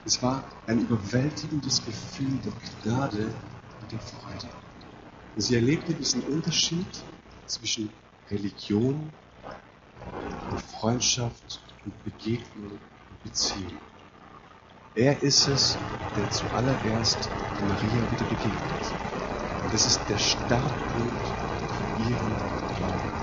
Es 0.06 0.22
war 0.22 0.50
ein 0.66 0.82
überwältigendes 0.82 1.84
Gefühl 1.86 2.40
der 2.40 2.54
Gnade 2.84 3.34
und 3.82 3.92
der 3.92 4.00
Freude. 4.00 4.50
Sie 5.36 5.56
erlebte 5.56 5.94
diesen 5.94 6.24
Unterschied 6.24 6.88
zwischen 7.46 7.92
Religion 8.30 9.12
und 10.50 10.60
Freundschaft 10.60 11.60
und 11.86 12.04
Begegnung 12.04 12.80
und 13.10 13.24
Beziehung. 13.24 13.80
Er 14.96 15.22
ist 15.22 15.48
es, 15.48 15.78
der 16.16 16.30
zuallererst 16.30 17.30
Maria 17.60 18.10
wieder 18.10 18.26
begegnet. 18.26 18.96
Und 19.62 19.74
das 19.74 19.86
ist 19.86 20.10
der 20.10 20.18
Startpunkt 20.18 21.36
für 21.68 21.86
ihren 21.96 22.42
Glauben. 22.68 23.14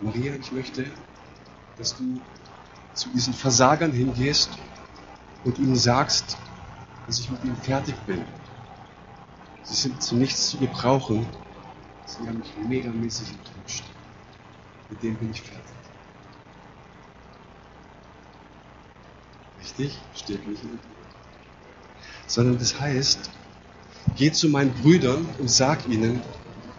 Maria, 0.00 0.34
ich 0.34 0.52
möchte, 0.52 0.86
dass 1.78 1.96
du 1.96 2.20
zu 2.94 3.08
diesen 3.10 3.32
Versagern 3.32 3.92
hingehst 3.92 4.50
und 5.44 5.58
ihnen 5.58 5.76
sagst, 5.76 6.36
dass 7.06 7.20
ich 7.20 7.30
mit 7.30 7.44
ihnen 7.44 7.56
fertig 7.56 7.94
bin. 8.06 8.24
Sie 9.62 9.74
sind 9.74 10.02
zu 10.02 10.16
nichts 10.16 10.50
zu 10.50 10.58
gebrauchen. 10.58 11.26
Sie 12.04 12.26
haben 12.26 12.38
mich 12.38 12.54
megamäßig 12.68 13.28
enttäuscht. 13.30 13.84
Mit 14.90 15.02
dem 15.02 15.16
bin 15.16 15.30
ich 15.30 15.42
fertig. 15.42 15.64
Richtig? 19.60 19.98
Steht 20.14 20.46
nicht 20.46 20.62
in 20.62 20.70
der 20.70 20.76
Bibel. 20.76 20.96
Sondern 22.26 22.58
das 22.58 22.78
heißt, 22.78 23.30
geh 24.16 24.30
zu 24.30 24.48
meinen 24.48 24.72
Brüdern 24.74 25.26
und 25.38 25.50
sag 25.50 25.88
ihnen, 25.88 26.22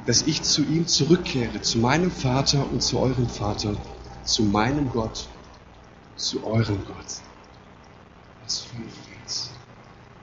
dass 0.08 0.22
ich 0.22 0.42
zu 0.42 0.64
ihm 0.64 0.88
zurückkehre, 0.88 1.62
zu 1.62 1.80
meinem 1.80 2.10
Vater 2.10 2.66
und 2.72 2.82
zu 2.82 2.98
eurem 2.98 3.28
Vater, 3.28 3.76
zu 4.24 4.42
meinem 4.42 4.90
Gott, 4.90 5.28
zu 6.16 6.46
eurem 6.48 6.84
Gott. 6.86 7.22
Was 8.42 8.62
für 8.62 8.78
ein 8.78 8.90
Vers. 8.90 9.52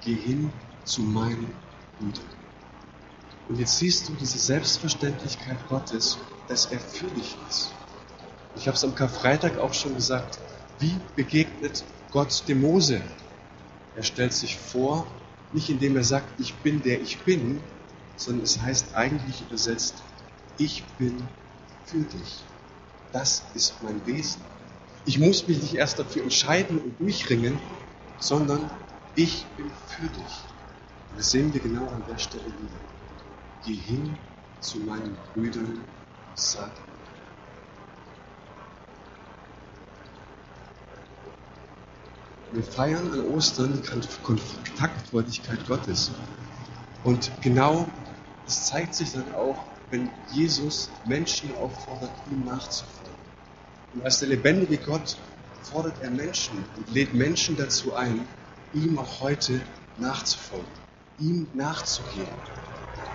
Geh 0.00 0.14
hin 0.14 0.50
zu 0.84 1.02
meinen 1.02 1.52
Brüdern. 1.98 2.24
Und 3.50 3.58
jetzt 3.58 3.76
siehst 3.76 4.08
du 4.08 4.14
diese 4.14 4.38
Selbstverständlichkeit 4.38 5.58
Gottes, 5.68 6.16
dass 6.48 6.64
er 6.66 6.80
für 6.80 7.08
dich 7.08 7.36
ist. 7.50 7.70
Ich 8.56 8.66
habe 8.66 8.76
es 8.76 8.84
am 8.84 8.94
Karfreitag 8.94 9.58
auch 9.58 9.74
schon 9.74 9.94
gesagt. 9.94 10.38
Wie 10.78 10.96
begegnet 11.14 11.84
Gott 12.10 12.44
dem 12.48 12.62
Mose? 12.62 13.02
Er 13.96 14.02
stellt 14.02 14.32
sich 14.32 14.56
vor, 14.56 15.06
nicht 15.52 15.68
indem 15.68 15.94
er 15.96 16.04
sagt, 16.04 16.40
ich 16.40 16.54
bin 16.54 16.82
der 16.82 17.02
ich 17.02 17.18
bin, 17.18 17.60
sondern 18.16 18.44
es 18.44 18.60
heißt 18.60 18.94
eigentlich 18.94 19.42
übersetzt, 19.42 19.96
ich 20.58 20.84
bin 20.98 21.26
für 21.84 22.02
dich. 22.02 22.42
Das 23.12 23.42
ist 23.54 23.82
mein 23.82 24.04
Wesen. 24.06 24.42
Ich 25.04 25.18
muss 25.18 25.46
mich 25.46 25.60
nicht 25.60 25.74
erst 25.74 25.98
dafür 25.98 26.22
entscheiden 26.22 26.78
und 26.78 26.98
durchringen, 27.00 27.58
sondern 28.18 28.70
ich 29.14 29.44
bin 29.56 29.70
für 29.88 30.08
dich. 30.08 30.34
Und 31.10 31.18
das 31.18 31.30
sehen 31.30 31.52
wir 31.52 31.60
genau 31.60 31.86
an 31.88 32.02
der 32.08 32.18
Stelle 32.18 32.44
wieder. 32.44 32.80
Geh 33.64 33.74
hin 33.74 34.16
zu 34.60 34.78
meinen 34.78 35.16
Brüdern, 35.34 35.80
sag 36.34 36.72
Wir 42.54 42.62
feiern 42.62 43.12
an 43.12 43.26
Ostern 43.34 43.72
die 43.82 44.18
Kontaktfreudigkeit 44.22 45.66
Gottes. 45.66 46.12
Und 47.02 47.32
genau 47.40 47.88
das 48.44 48.66
zeigt 48.66 48.94
sich 48.94 49.12
dann 49.12 49.34
auch, 49.34 49.56
wenn 49.90 50.10
Jesus 50.32 50.90
Menschen 51.06 51.54
auffordert, 51.56 52.12
ihm 52.30 52.44
nachzufolgen. 52.44 53.14
Und 53.94 54.04
als 54.04 54.18
der 54.18 54.28
lebendige 54.28 54.78
Gott 54.78 55.16
fordert 55.62 56.02
er 56.02 56.10
Menschen 56.10 56.64
und 56.76 56.90
lädt 56.92 57.14
Menschen 57.14 57.56
dazu 57.56 57.94
ein, 57.94 58.26
ihm 58.72 58.98
auch 58.98 59.20
heute 59.20 59.60
nachzufolgen, 59.98 60.66
ihm 61.18 61.46
nachzugehen. 61.54 62.28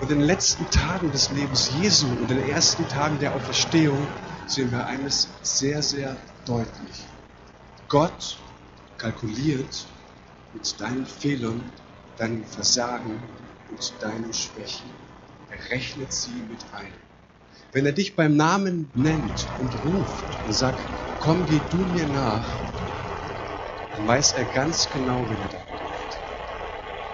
Und 0.01 0.09
in 0.09 0.19
den 0.19 0.27
letzten 0.27 0.69
Tagen 0.71 1.11
des 1.11 1.29
Lebens 1.31 1.71
Jesu 1.81 2.07
und 2.07 2.31
in 2.31 2.37
den 2.37 2.49
ersten 2.49 2.87
Tagen 2.87 3.19
der 3.19 3.35
Auferstehung 3.35 4.07
sehen 4.47 4.71
wir 4.71 4.85
eines 4.85 5.27
sehr, 5.41 5.83
sehr 5.83 6.15
deutlich. 6.45 7.05
Gott 7.89 8.37
kalkuliert 8.97 9.85
mit 10.53 10.79
deinen 10.79 11.05
Fehlern, 11.05 11.61
deinem 12.17 12.45
Versagen 12.45 13.21
und 13.69 13.93
deinen 14.01 14.33
Schwächen. 14.33 14.89
Rechnet 15.69 16.11
sie 16.11 16.31
mit 16.49 16.59
ein. 16.73 16.93
Wenn 17.71 17.85
er 17.85 17.91
dich 17.91 18.15
beim 18.15 18.35
Namen 18.35 18.91
nennt 18.95 19.47
und 19.59 19.83
ruft 19.83 20.25
und 20.45 20.53
sagt, 20.53 20.81
komm, 21.19 21.45
geh 21.45 21.61
du 21.69 21.77
mir 21.77 22.05
nach, 22.05 22.47
dann 23.91 24.07
weiß 24.07 24.33
er 24.33 24.45
ganz 24.45 24.89
genau, 24.89 25.29
wen 25.29 25.41
er 25.41 25.49
da 25.49 25.57
ruft. 25.71 26.19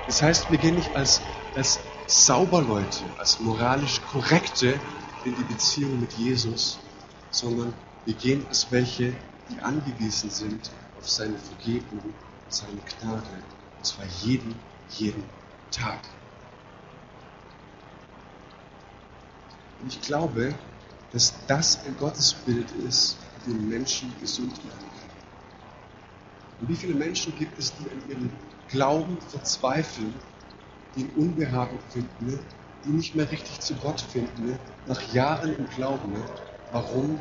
Das 0.06 0.22
heißt, 0.22 0.52
wir 0.52 0.58
gehen 0.58 0.76
nicht 0.76 0.96
als, 0.96 1.22
als 1.54 1.80
Sauberleute, 2.08 3.04
als 3.18 3.40
moralisch 3.40 4.02
Korrekte 4.12 4.80
in 5.24 5.36
die 5.36 5.44
Beziehung 5.44 6.00
mit 6.00 6.14
Jesus, 6.14 6.78
sondern 7.32 7.74
wir 8.06 8.14
gehen 8.14 8.46
als 8.48 8.68
welche, 8.70 9.14
die 9.50 9.60
angewiesen 9.60 10.30
sind 10.30 10.72
auf 10.98 11.10
seine 11.10 11.38
Vergebung 11.38 12.00
und 12.00 12.14
seine 12.54 12.80
Gnade. 13.00 13.44
Und 13.78 13.86
zwar 13.86 14.06
jeden, 14.22 14.56
jeden 14.90 15.24
Tag. 15.72 16.15
Ich 19.88 20.02
glaube, 20.02 20.54
dass 21.12 21.34
das 21.48 21.80
ein 21.86 21.96
Gottesbild 21.98 22.72
ist, 22.88 23.18
dem 23.46 23.70
Menschen 23.70 24.14
gesund 24.20 24.58
werden 24.58 24.80
kann. 24.80 25.10
Und 26.62 26.70
wie 26.70 26.76
viele 26.76 26.96
Menschen 26.96 27.36
gibt 27.38 27.58
es, 27.60 27.74
die 27.76 27.90
an 27.90 28.10
ihrem 28.10 28.30
Glauben 28.70 29.18
verzweifeln, 29.30 30.14
die 30.96 31.08
Unbehagen 31.16 31.78
finden, 31.90 32.40
die 32.86 32.90
nicht 32.90 33.16
mehr 33.16 33.30
richtig 33.30 33.60
zu 33.60 33.76
Gott 33.76 34.02
finden, 34.02 34.58
nach 34.88 35.14
Jahren 35.14 35.56
im 35.56 35.70
Glauben. 35.70 36.16
Warum? 36.72 37.20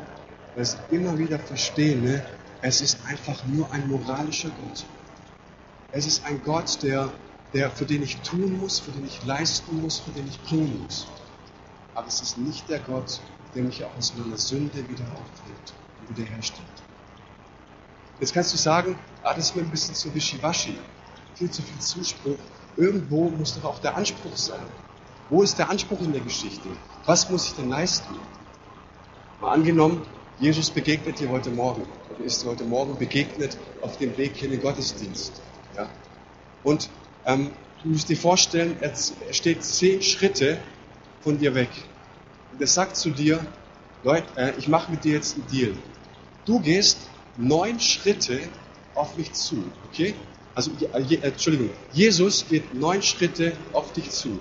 Weil 0.55 0.65
sie 0.65 0.77
immer 0.91 1.17
wieder 1.17 1.39
verstehen, 1.39 2.21
es 2.61 2.81
ist 2.81 2.97
einfach 3.05 3.45
nur 3.45 3.71
ein 3.71 3.87
moralischer 3.87 4.49
Gott. 4.49 4.85
Es 5.91 6.07
ist 6.07 6.25
ein 6.25 6.41
Gott, 6.43 6.81
der, 6.83 7.11
der, 7.53 7.69
für 7.71 7.85
den 7.85 8.03
ich 8.03 8.17
tun 8.17 8.57
muss, 8.59 8.79
für 8.79 8.91
den 8.91 9.05
ich 9.05 9.23
leisten 9.25 9.81
muss, 9.81 9.99
für 9.99 10.11
den 10.11 10.27
ich 10.27 10.41
bringen 10.41 10.81
muss. 10.83 11.07
Aber 11.95 12.07
es 12.07 12.21
ist 12.21 12.37
nicht 12.37 12.69
der 12.69 12.79
Gott, 12.79 13.21
der 13.55 13.63
mich 13.63 13.83
auch 13.83 13.97
aus 13.97 14.13
meiner 14.17 14.37
Sünde 14.37 14.77
wieder 14.89 15.05
aufhält 15.05 15.73
und 16.01 16.17
wiederherstellt. 16.17 16.67
Jetzt 18.19 18.33
kannst 18.33 18.53
du 18.53 18.57
sagen, 18.57 18.97
ah, 19.23 19.33
das 19.33 19.45
ist 19.45 19.55
mir 19.55 19.63
ein 19.63 19.71
bisschen 19.71 19.95
zu 19.95 20.13
wischiwaschi, 20.13 20.77
viel 21.35 21.49
zu 21.49 21.61
viel 21.61 21.79
Zuspruch. 21.79 22.37
Irgendwo 22.77 23.29
muss 23.29 23.55
doch 23.55 23.63
auch 23.63 23.79
der 23.79 23.95
Anspruch 23.95 24.35
sein. 24.35 24.65
Wo 25.29 25.41
ist 25.41 25.57
der 25.57 25.69
Anspruch 25.69 26.01
in 26.01 26.11
der 26.11 26.21
Geschichte? 26.21 26.67
Was 27.05 27.29
muss 27.29 27.47
ich 27.47 27.53
denn 27.55 27.69
leisten? 27.69 28.13
Mal 29.41 29.53
angenommen, 29.53 30.05
Jesus 30.39 30.69
begegnet 30.69 31.19
dir 31.19 31.29
heute 31.29 31.49
Morgen 31.49 31.83
oder 32.09 32.25
ist 32.25 32.43
dir 32.43 32.49
heute 32.49 32.65
Morgen 32.65 32.97
begegnet 32.97 33.57
auf 33.81 33.97
dem 33.97 34.17
Weg 34.17 34.33
hier 34.35 34.45
in 34.45 34.51
den 34.51 34.61
Gottesdienst. 34.61 35.41
Ja? 35.75 35.89
Und 36.63 36.89
ähm, 37.25 37.51
du 37.81 37.89
musst 37.89 38.09
dir 38.09 38.17
vorstellen, 38.17 38.77
er 38.81 38.93
steht 39.33 39.63
zehn 39.63 40.01
Schritte 40.01 40.57
von 41.25 41.39
dir 41.39 41.55
weg. 41.55 41.71
Und 42.51 42.61
er 42.61 42.67
sagt 42.67 42.95
zu 42.95 43.09
dir, 43.09 43.43
Leute, 44.03 44.27
äh, 44.37 44.53
ich 44.59 44.67
mache 44.67 44.91
mit 44.91 45.03
dir 45.03 45.13
jetzt 45.13 45.35
einen 45.35 45.47
Deal. 45.47 45.73
Du 46.45 46.59
gehst 46.59 46.99
neun 47.35 47.79
Schritte 47.79 48.39
auf 48.93 49.17
mich 49.17 49.33
zu, 49.33 49.63
okay? 49.87 50.13
Also, 50.53 50.71
äh, 50.93 51.15
Entschuldigung, 51.15 51.71
Jesus 51.91 52.47
geht 52.47 52.75
neun 52.75 53.01
Schritte 53.01 53.53
auf 53.73 53.91
dich 53.91 54.11
zu. 54.11 54.39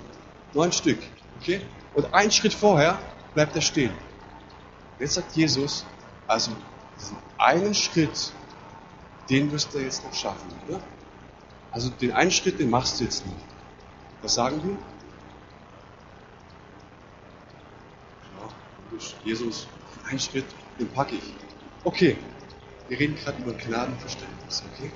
Neun 0.53 0.71
Stück, 0.73 0.99
okay? 1.41 1.63
Und 1.95 2.13
einen 2.13 2.31
Schritt 2.31 2.53
vorher 2.53 2.99
bleibt 3.33 3.57
er 3.57 3.63
stehen. 3.63 3.95
Jetzt 4.99 5.15
sagt 5.15 5.35
Jesus, 5.35 5.87
also 6.27 6.53
diesen 7.01 7.17
einen 7.39 7.75
Schritt, 7.75 8.33
den 9.31 9.51
wirst 9.51 9.73
du 9.73 9.79
jetzt 9.79 10.05
noch 10.05 10.13
schaffen, 10.13 10.53
oder? 10.69 10.81
Also 11.73 11.89
den 11.89 12.13
einen 12.13 12.31
Schritt, 12.31 12.61
den 12.61 12.69
machst 12.69 13.01
du 13.01 13.05
jetzt 13.05 13.25
nicht. 13.27 13.47
Was 14.21 14.35
sagen 14.35 14.61
wir? 14.63 14.94
Jesus, 19.25 19.67
ein 20.11 20.19
Schritt, 20.19 20.47
den 20.79 20.89
packe 20.89 21.17
ich. 21.17 21.35
Okay, 21.85 22.17
wir 22.89 22.99
reden 22.99 23.17
gerade 23.17 23.43
über 23.43 23.53
Gnadenverständnis, 23.53 24.63
okay? 24.75 24.91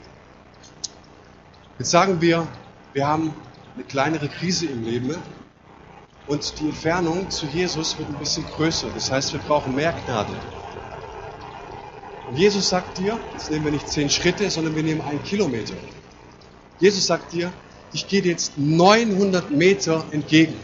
Jetzt 1.79 1.91
sagen 1.91 2.21
wir, 2.21 2.47
wir 2.93 3.07
haben 3.07 3.35
eine 3.75 3.85
kleinere 3.85 4.29
Krise 4.29 4.67
im 4.67 4.85
Leben 4.85 5.17
und 6.27 6.61
die 6.61 6.67
Entfernung 6.67 7.31
zu 7.31 7.47
Jesus 7.47 7.99
wird 7.99 8.09
ein 8.09 8.17
bisschen 8.17 8.45
größer. 8.47 8.89
Das 8.93 9.11
heißt, 9.11 9.33
wir 9.33 9.41
brauchen 9.41 9.75
mehr 9.75 9.93
Gnade. 9.93 10.33
Und 12.27 12.37
Jesus 12.37 12.69
sagt 12.69 12.99
dir, 12.99 13.19
jetzt 13.33 13.51
nehmen 13.51 13.65
wir 13.65 13.73
nicht 13.73 13.89
zehn 13.89 14.11
Schritte, 14.11 14.51
sondern 14.51 14.77
wir 14.77 14.83
nehmen 14.83 15.01
einen 15.01 15.23
Kilometer. 15.23 15.75
Jesus 16.79 17.07
sagt 17.07 17.33
dir, 17.33 17.53
ich 17.93 18.07
gehe 18.07 18.21
dir 18.21 18.33
jetzt 18.33 18.59
900 18.59 19.51
Meter 19.51 20.05
entgegen. 20.11 20.55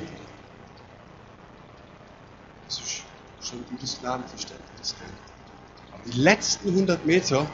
Gutes 3.84 4.00
Gnadenverständnis. 4.00 4.96
Aber 5.92 6.02
die 6.10 6.18
letzten 6.18 6.70
100 6.70 7.04
Meter, 7.04 7.46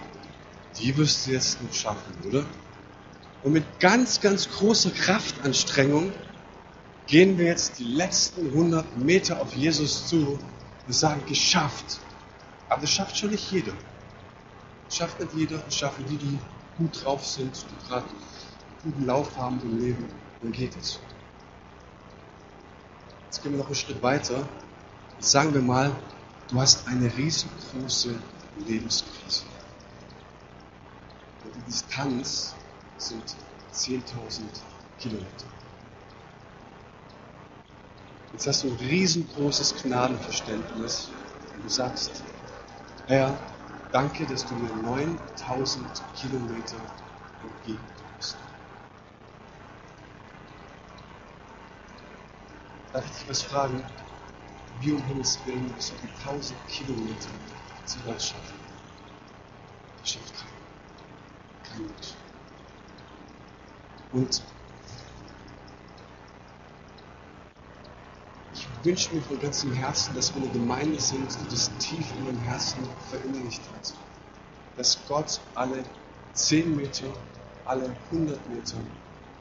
die 0.79 0.97
wirst 0.97 1.27
du 1.27 1.33
jetzt 1.33 1.61
nicht 1.61 1.75
schaffen, 1.75 2.15
oder? 2.27 2.45
Und 3.43 3.53
mit 3.53 3.65
ganz, 3.81 4.21
ganz 4.21 4.49
großer 4.49 4.91
Kraftanstrengung 4.91 6.13
gehen 7.07 7.37
wir 7.37 7.47
jetzt 7.47 7.81
die 7.81 7.85
letzten 7.85 8.47
100 8.47 8.99
Meter 8.99 9.41
auf 9.41 9.55
Jesus 9.55 10.07
zu 10.07 10.39
und 10.87 10.93
sagen, 10.93 11.23
geschafft. 11.27 11.99
Aber 12.69 12.83
das 12.83 12.91
schafft 12.91 13.17
schon 13.17 13.31
nicht 13.31 13.51
jeder. 13.51 13.73
Das 14.87 14.97
schafft 14.97 15.19
nicht 15.19 15.35
jeder, 15.35 15.59
das 15.59 15.75
schaffen 15.75 16.05
die, 16.09 16.17
die 16.17 16.39
gut 16.79 17.05
drauf 17.05 17.27
sind, 17.27 17.57
die 17.57 17.89
gerade 17.89 18.07
einen 18.07 18.93
guten 18.93 19.07
Lauf 19.07 19.37
haben 19.37 19.61
im 19.63 19.81
Leben. 19.81 20.05
Dann 20.43 20.53
geht 20.53 20.77
es. 20.77 21.01
Jetzt 23.25 23.43
gehen 23.43 23.53
wir 23.53 23.59
noch 23.59 23.67
einen 23.67 23.75
Schritt 23.75 24.01
weiter 24.01 24.47
sagen 25.21 25.53
wir 25.55 25.61
mal, 25.61 25.93
du 26.51 26.61
hast 26.61 26.87
eine 26.89 27.15
riesengroße 27.17 28.15
Lebenskrise. 28.67 29.45
Die 31.45 31.63
Distanz 31.63 32.55
sind 32.99 33.37
10.000 33.73 34.43
Kilometer. 34.99 35.47
Jetzt 38.33 38.47
hast 38.47 38.65
du 38.65 38.69
ein 38.69 38.77
riesengroßes 38.77 39.83
Gnadenverständnis 39.83 41.09
und 41.55 41.65
du 41.65 41.69
sagst, 41.69 42.23
Herr, 43.07 43.37
danke, 43.93 44.27
dass 44.27 44.45
du 44.47 44.55
mir 44.55 44.75
9000 44.83 45.87
Kilometer 46.17 46.77
entgegenkommst. 47.43 48.37
Darf 52.93 53.05
ich 53.05 53.11
dich 53.13 53.29
was 53.29 53.43
fragen? 53.43 53.85
Wie 54.81 54.93
um 54.93 55.03
Himmels 55.05 55.39
Willen 55.45 55.69
bis 55.75 55.93
auf 55.93 55.99
die 56.01 56.29
1000 56.29 56.67
Kilometer 56.69 57.29
zu 57.85 57.99
Gott 58.01 58.23
schaffen. 58.23 58.59
Das 60.01 60.11
schafft 60.13 60.35
keiner. 60.35 60.51
Kein 61.63 61.83
Mensch. 61.83 62.15
Und 64.13 64.43
ich 68.55 68.67
wünsche 68.83 69.15
mir 69.15 69.23
von 69.23 69.39
ganzem 69.39 69.73
Herzen, 69.75 70.15
dass 70.15 70.35
wir 70.35 70.43
eine 70.43 70.51
Gemeinde 70.53 70.99
sind, 71.01 71.39
die 71.41 71.49
das 71.51 71.71
tief 71.79 72.07
in 72.17 72.27
ihrem 72.27 72.41
Herzen 72.41 72.79
verinnerlicht 73.11 73.63
hat. 73.75 73.95
Dass 74.77 74.99
Gott 75.07 75.41
alle 75.55 75.85
10 76.33 76.75
Meter, 76.75 77.13
alle 77.67 77.95
100 78.11 78.49
Meter, 78.49 78.79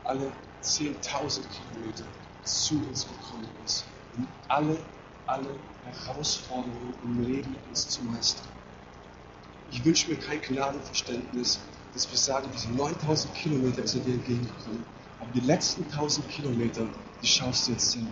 alle 0.04 0.32
10.000 0.62 1.44
Kilometer 1.48 2.04
zu 2.44 2.76
uns 2.90 3.08
gekommen 3.08 3.48
ist, 3.64 3.86
um 4.18 4.28
alle 4.50 4.78
alle 5.26 5.56
Herausforderungen 5.84 6.94
im 7.04 7.26
Leben 7.26 7.56
uns 7.68 7.90
zu 7.90 8.04
meistern. 8.04 8.48
Ich 9.72 9.84
wünsche 9.86 10.10
mir 10.10 10.18
kein 10.18 10.42
Gnadenverständnis, 10.42 11.60
dass 11.94 12.10
wir 12.10 12.18
sagen, 12.18 12.50
diese 12.54 12.70
9000 12.72 13.34
Kilometer 13.36 13.88
sind 13.88 14.06
dir 14.06 14.14
entgegengekommen, 14.14 14.84
aber 15.20 15.32
die 15.32 15.42
letzten 15.42 15.84
1000 15.84 16.30
Kilometer, 16.30 16.88
die 17.22 17.28
schaust 17.28 17.68
du 17.68 17.72
jetzt 17.72 17.92
selber. 17.92 18.08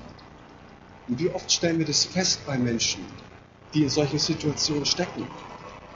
Und 1.08 1.20
wie 1.20 1.30
oft 1.30 1.52
stellen 1.52 1.80
wir 1.80 1.86
das 1.86 2.04
fest 2.04 2.46
bei 2.46 2.58
Menschen, 2.58 3.06
die 3.74 3.84
in 3.84 3.90
solchen 3.90 4.20
Situationen 4.20 4.86
stecken? 4.86 5.28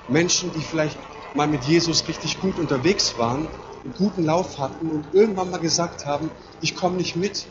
Menschen, 0.07 0.51
die 0.53 0.61
vielleicht 0.61 0.97
mal 1.33 1.47
mit 1.47 1.63
Jesus 1.65 2.07
richtig 2.07 2.39
gut 2.39 2.57
unterwegs 2.57 3.17
waren, 3.17 3.47
einen 3.83 3.93
guten 3.93 4.23
Lauf 4.23 4.57
hatten 4.57 4.89
und 4.89 5.13
irgendwann 5.13 5.51
mal 5.51 5.59
gesagt 5.59 6.05
haben, 6.05 6.29
ich 6.61 6.75
komme 6.75 6.97
nicht 6.97 7.15
mit, 7.15 7.45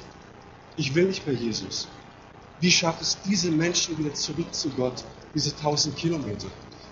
ich 0.76 0.94
will 0.94 1.06
nicht 1.06 1.26
mehr 1.26 1.34
Jesus. 1.34 1.88
Wie 2.60 2.70
schafft 2.70 3.00
es 3.00 3.16
diese 3.24 3.50
Menschen 3.50 3.96
wieder 3.98 4.12
zurück 4.12 4.54
zu 4.54 4.68
Gott, 4.70 5.02
diese 5.34 5.56
tausend 5.56 5.96
Kilometer? 5.96 6.48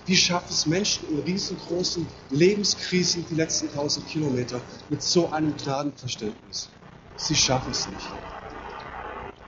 Wie 0.07 0.17
schafft 0.17 0.51
es 0.51 0.65
Menschen 0.65 1.07
in 1.11 1.19
riesengroßen 1.21 2.07
Lebenskrisen 2.31 3.27
die 3.29 3.35
letzten 3.35 3.71
tausend 3.75 4.09
Kilometer 4.09 4.63
mit 4.89 5.03
so 5.03 5.29
einem 5.31 5.55
Gnadenverständnis? 5.55 6.71
Sie 7.17 7.37
schaffen 7.37 7.73
es 7.73 7.87
nicht. 7.87 8.09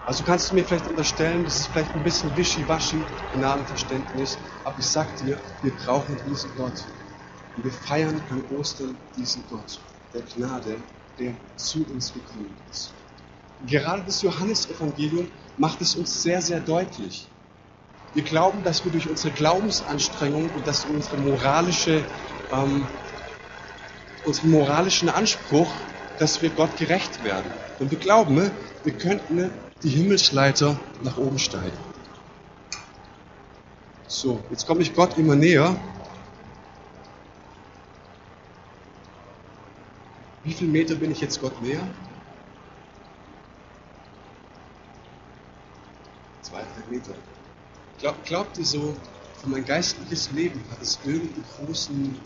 Also 0.05 0.23
kannst 0.25 0.51
du 0.51 0.55
mir 0.57 0.65
vielleicht 0.65 0.89
unterstellen, 0.89 1.45
das 1.45 1.61
ist 1.61 1.69
vielleicht 1.69 1.95
ein 1.95 2.03
bisschen 2.03 2.37
wischiwaschi, 2.37 3.07
Gnadenverständnis, 3.33 4.37
aber 4.65 4.79
ich 4.79 4.87
sag 4.87 5.17
dir, 5.17 5.39
wir 5.63 5.71
brauchen 5.71 6.17
diesen 6.29 6.55
Gott. 6.57 6.85
Und 7.57 7.65
wir 7.65 7.73
feiern 7.73 8.21
an 8.29 8.45
Ostern 8.59 8.99
diesen 9.17 9.43
Gott 9.49 9.81
der 10.13 10.23
Gnade, 10.23 10.77
der 11.19 11.35
zu 11.57 11.87
uns 11.87 12.13
gekommen 12.13 12.55
ist. 12.71 12.93
Gerade 13.67 14.03
das 14.05 14.21
Johannesevangelium 14.23 15.29
macht 15.61 15.83
es 15.83 15.95
uns 15.95 16.23
sehr, 16.23 16.41
sehr 16.41 16.59
deutlich. 16.61 17.29
Wir 18.15 18.23
glauben, 18.23 18.65
dass 18.65 18.83
wir 18.85 18.91
durch 18.91 19.09
unsere 19.09 19.33
Glaubensanstrengung 19.33 20.49
und 20.49 20.67
dass 20.67 20.87
unsere 20.87 21.19
moralische, 21.19 22.03
ähm, 22.51 22.87
unseren 24.25 24.51
moralischen 24.51 25.11
Anspruch, 25.11 25.71
dass 26.19 26.41
wir 26.41 26.49
Gott 26.49 26.77
gerecht 26.79 27.23
werden. 27.25 27.53
Und 27.79 27.91
wir 27.91 27.99
glauben, 27.99 28.51
wir 28.85 28.93
könnten 28.95 29.51
die 29.83 29.91
Himmelsleiter 29.91 30.81
nach 31.05 31.19
oben 31.19 31.39
steigen. 31.39 31.77
So, 34.07 34.43
jetzt 34.51 34.67
komme 34.67 34.81
ich 34.81 34.95
Gott 34.95 35.19
immer 35.19 35.37
näher. 35.37 35.77
Wie 40.43 40.55
viele 40.55 40.71
Meter 40.71 40.95
bin 40.95 41.11
ich 41.11 41.21
jetzt 41.21 41.41
Gott 41.41 41.61
näher? 41.63 41.87
Zwei, 46.51 46.63
drei 46.63 46.80
Meter. 46.91 47.15
Glaub, 47.99 48.25
glaubt 48.25 48.59
ihr 48.59 48.65
so, 48.65 48.97
für 49.41 49.49
mein 49.49 49.65
geistliches 49.65 50.31
Leben 50.33 50.63
hat 50.71 50.83
es 50.83 50.99
irgendeine 51.05 51.45
großen, 51.57 52.21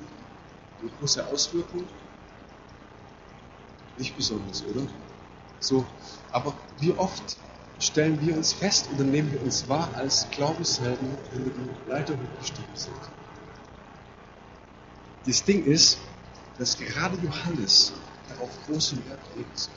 eine 0.80 0.90
große 0.98 1.26
Auswirkung? 1.26 1.84
Nicht 3.96 4.16
besonders, 4.16 4.64
oder? 4.64 4.86
So, 5.60 5.86
aber 6.32 6.54
wie 6.80 6.92
oft 6.92 7.36
stellen 7.78 8.20
wir 8.20 8.36
uns 8.36 8.52
fest 8.52 8.88
oder 8.94 9.04
nehmen 9.04 9.30
wir 9.32 9.42
uns 9.42 9.68
wahr 9.68 9.88
als 9.94 10.28
Glaubenshelden, 10.30 11.16
wenn 11.32 11.44
wir 11.44 11.52
die 11.52 11.90
Leiter 11.90 12.14
hochgestiegen 12.14 12.74
sind? 12.74 12.94
Das 15.26 15.44
Ding 15.44 15.64
ist, 15.64 15.98
dass 16.58 16.76
gerade 16.76 17.16
Johannes 17.22 17.92
darauf 18.28 18.50
großen 18.66 18.98
Wert 19.08 19.20
legt, 19.36 19.70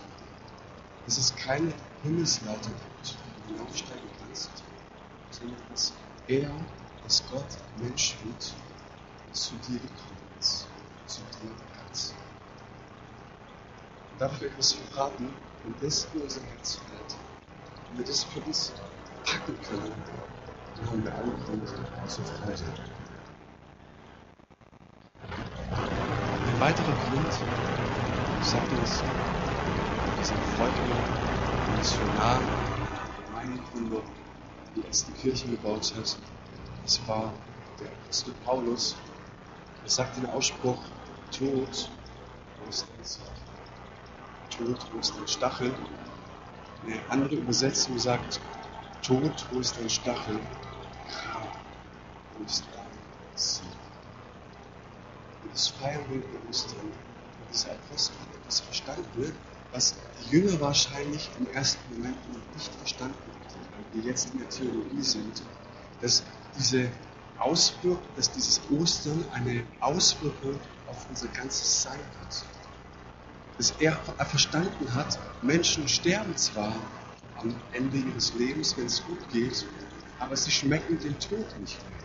dass 1.05 1.17
es 1.17 1.35
keine 1.35 1.71
Himmelsleiter 2.03 2.69
gibt, 2.69 3.15
die 3.47 3.53
du 3.53 3.53
hinaufsteigen 3.53 4.09
kannst, 4.19 4.49
dass 5.69 5.93
er, 6.27 6.49
dass 7.03 7.23
Gott 7.31 7.57
Mensch 7.79 8.15
wird, 8.23 8.53
zu 9.31 9.55
dir 9.67 9.79
gekommen 9.79 10.17
ist, 10.39 10.67
zu 11.05 11.21
dir 11.21 11.51
Herz. 11.75 12.13
Darf 14.19 14.41
ich 14.41 14.47
etwas 14.47 14.73
verraten, 14.73 15.29
wenn 15.63 15.75
das 15.81 16.07
in 16.13 16.21
unser 16.21 16.41
Herz 16.41 16.75
fällt, 16.75 17.15
wenn 17.89 17.99
wir 17.99 18.05
das 18.05 18.23
für 18.23 18.39
uns 18.41 18.73
packen 19.25 19.55
können, 19.61 19.93
dann 20.75 20.89
haben 20.89 21.03
wir 21.03 21.13
alle 21.15 21.31
Grund 21.45 21.67
zur 22.07 22.25
Freude. 22.25 22.63
Ein 26.45 26.59
weiterer 26.59 26.95
Grund, 27.09 27.39
ich 28.39 28.47
sagte 28.47 28.75
das, 28.77 29.03
dieser 30.19 30.35
Freudler, 30.55 30.97
Missionar, 31.75 32.41
Gemeindegründer, 33.27 34.01
die 34.77 34.85
ersten 34.85 35.13
Kirchen 35.15 35.51
gebaut 35.51 35.93
hat, 35.95 36.17
das 36.83 37.07
war 37.07 37.33
der 37.79 37.87
Apostel 37.87 38.33
Paulus. 38.45 38.95
Er 39.83 39.89
sagte 39.89 40.21
den 40.21 40.29
Ausspruch, 40.29 40.77
Tod, 41.31 41.89
wo 42.59 42.69
ist 42.69 42.85
dein 42.87 43.03
Sieg? 43.03 43.23
Tod, 44.49 44.85
wo 44.93 44.99
ist 44.99 45.15
dein 45.15 45.27
Stachel? 45.27 45.73
Eine 46.83 47.01
andere 47.09 47.35
Übersetzung 47.35 47.97
sagt, 47.97 48.39
Tod, 49.01 49.45
wo 49.51 49.59
ist 49.59 49.77
dein 49.77 49.89
Stachel? 49.89 50.39
Grab, 51.09 51.57
wo 52.37 52.43
ist 52.45 52.63
dein 52.73 52.85
Sieg? 53.35 53.65
Und 55.43 55.53
das 55.53 55.67
feiern 55.69 56.03
wir 56.09 56.17
in 56.17 56.49
Ostern. 56.49 56.91
Dieser 57.51 57.71
Apostel 57.71 58.13
hat 58.19 58.35
etwas 58.35 58.59
verstanden, 58.59 59.33
was 59.71 59.95
die 60.21 60.35
Jünger 60.35 60.59
wahrscheinlich 60.59 61.29
im 61.39 61.47
ersten 61.47 61.95
Moment 61.95 62.17
noch 62.33 62.53
nicht 62.53 62.73
verstanden 62.75 63.36
wir 63.93 64.03
jetzt 64.03 64.31
in 64.33 64.39
der 64.39 64.49
Theologie 64.49 65.01
sind, 65.01 65.43
dass 66.01 66.23
diese 66.57 66.89
Auswirkung, 67.39 68.03
dass 68.15 68.31
dieses 68.31 68.61
Ostern 68.71 69.23
eine 69.33 69.63
Auswirkung 69.79 70.59
auf 70.87 71.07
unser 71.09 71.27
ganzes 71.27 71.83
Sein 71.83 71.99
hat. 72.21 72.45
Dass 73.57 73.71
er 73.79 73.95
verstanden 74.25 74.93
hat, 74.93 75.19
Menschen 75.41 75.87
sterben 75.87 76.35
zwar 76.37 76.75
am 77.37 77.55
Ende 77.73 77.97
ihres 77.97 78.33
Lebens, 78.35 78.75
wenn 78.77 78.85
es 78.85 79.03
gut 79.03 79.29
geht, 79.31 79.65
aber 80.19 80.35
sie 80.35 80.51
schmecken 80.51 80.99
den 80.99 81.17
Tod 81.19 81.45
nicht 81.59 81.77
mehr. 81.89 81.97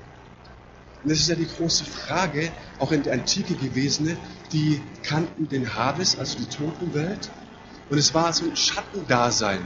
Und 1.02 1.10
das 1.10 1.18
ist 1.18 1.28
ja 1.28 1.34
die 1.34 1.48
große 1.48 1.84
Frage, 1.84 2.52
auch 2.78 2.92
in 2.92 3.02
der 3.02 3.14
Antike 3.14 3.54
gewesen, 3.54 4.16
die 4.52 4.80
kannten 5.02 5.48
den 5.48 5.74
Hades, 5.74 6.18
also 6.18 6.38
die 6.38 6.46
Totenwelt, 6.46 7.30
und 7.90 7.98
es 7.98 8.14
war 8.14 8.32
so 8.32 8.44
ein 8.44 8.56
Schattendasein. 8.56 9.60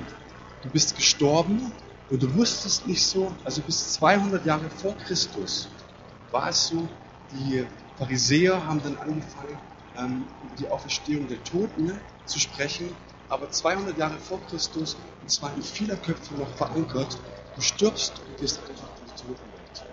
Du 0.62 0.70
bist 0.70 0.96
gestorben 0.96 1.72
und 2.08 2.22
du 2.22 2.34
wusstest 2.34 2.86
nicht 2.86 3.04
so, 3.04 3.32
also 3.44 3.62
bis 3.62 3.94
200 3.94 4.44
Jahre 4.46 4.70
vor 4.70 4.96
Christus 4.96 5.68
war 6.30 6.48
es 6.50 6.68
so, 6.68 6.88
die 7.32 7.66
Pharisäer 7.98 8.64
haben 8.64 8.80
dann 8.82 8.96
angefangen, 8.98 9.58
ähm, 9.96 10.24
über 10.42 10.56
die 10.56 10.68
Auferstehung 10.68 11.26
der 11.28 11.42
Toten 11.42 11.98
zu 12.24 12.38
sprechen, 12.38 12.94
aber 13.28 13.50
200 13.50 13.98
Jahre 13.98 14.18
vor 14.18 14.40
Christus, 14.48 14.96
und 15.22 15.30
zwar 15.30 15.54
in 15.56 15.62
vieler 15.62 15.96
Köpfen 15.96 16.38
noch 16.38 16.48
verankert, 16.56 17.18
du 17.56 17.60
stirbst 17.60 18.12
und 18.20 18.38
gehst 18.38 18.60
einfach 18.60 18.88
in 19.00 19.06
die 19.06 19.22
Totenwelt. 19.22 19.84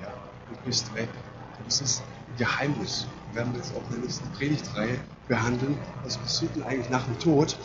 Ja, 0.00 0.12
du 0.48 0.56
bist 0.64 0.94
weg. 0.94 1.08
Das 1.64 1.80
ist 1.80 2.00
ein 2.00 2.36
Geheimnis. 2.36 3.06
Wir 3.32 3.40
werden 3.40 3.54
jetzt 3.56 3.74
auch 3.74 3.82
in 3.88 3.96
der 3.96 3.98
nächsten 4.00 4.30
Predigtreihe 4.32 4.98
behandeln, 5.26 5.78
was 6.04 6.18
passiert 6.18 6.54
denn 6.54 6.62
eigentlich 6.64 6.90
nach 6.90 7.04
dem 7.04 7.18
Tod. 7.18 7.56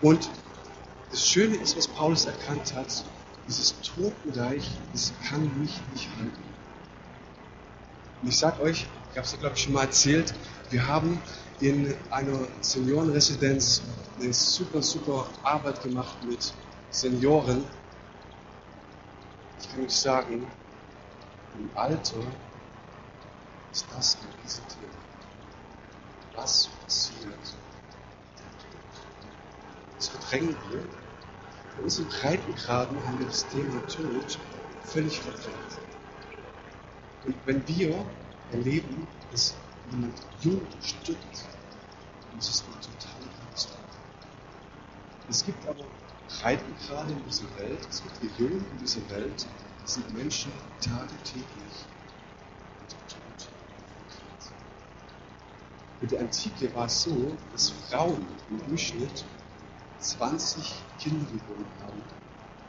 Und 0.00 0.28
das 1.14 1.28
Schöne 1.28 1.54
ist, 1.58 1.76
was 1.76 1.86
Paulus 1.86 2.24
erkannt 2.24 2.74
hat, 2.74 3.04
dieses 3.46 3.72
Totenreich, 3.82 4.68
das 4.92 5.12
kann 5.28 5.42
mich 5.60 5.80
nicht 5.92 6.08
halten. 6.18 6.42
Und 8.20 8.28
ich 8.28 8.36
sage 8.36 8.60
euch, 8.62 8.84
ich 9.12 9.16
habe 9.16 9.24
es 9.24 9.30
ja 9.30 9.38
glaube 9.38 9.54
ich 9.54 9.62
schon 9.62 9.74
mal 9.74 9.82
erzählt, 9.82 10.34
wir 10.70 10.84
haben 10.88 11.22
in 11.60 11.94
einer 12.10 12.48
Seniorenresidenz 12.62 13.82
eine 14.20 14.32
super, 14.32 14.82
super 14.82 15.28
Arbeit 15.44 15.84
gemacht 15.84 16.16
mit 16.24 16.52
Senioren. 16.90 17.62
Ich 19.60 19.70
kann 19.70 19.84
euch 19.84 19.94
sagen, 19.94 20.44
im 21.56 21.70
Alter 21.76 22.16
ist 23.70 23.86
das 23.94 24.16
ein 24.16 24.42
Riesenthema. 24.42 24.88
Was 26.34 26.68
passiert? 26.82 27.38
Das 29.96 30.08
verdrängen 30.08 30.56
wir. 30.70 31.03
In 31.76 31.84
unseren 31.84 32.08
Breitengraden 32.08 33.06
haben 33.06 33.18
wir 33.18 33.26
das 33.26 33.46
Thema 33.48 33.80
Tod 33.86 34.38
völlig 34.84 35.20
verdrängt. 35.20 35.80
Und 37.24 37.34
wenn 37.46 37.66
wir 37.66 38.04
erleben, 38.52 39.06
dass 39.30 39.54
jemand 39.90 40.14
jung 40.40 40.60
stirbt, 40.80 41.44
dann 42.30 42.38
ist 42.38 42.48
es 42.48 42.64
eine 42.64 42.80
totale 42.80 43.26
Katastrophe. 43.40 43.80
Es 45.28 45.44
gibt 45.44 45.66
aber 45.66 45.84
Breitengrade 46.40 47.12
in 47.12 47.24
dieser 47.24 47.56
Welt, 47.58 47.86
es 47.90 48.02
gibt 48.02 48.22
Regionen 48.22 48.64
in 48.72 48.78
dieser 48.78 49.08
Welt, 49.10 49.46
das 49.82 49.94
sind 49.94 50.14
Menschen 50.14 50.52
tagtäglich 50.80 51.44
mit 52.80 52.92
dem 52.92 53.08
Tod. 53.08 53.48
In 56.02 56.08
der 56.08 56.20
Antike 56.20 56.74
war 56.74 56.86
es 56.86 57.02
so, 57.02 57.36
dass 57.52 57.70
Frauen 57.70 58.26
im 58.50 58.66
Durchschnitt 58.68 59.24
20 60.04 60.84
Kinder 60.98 61.24
geboren 61.32 61.66
haben, 61.80 62.02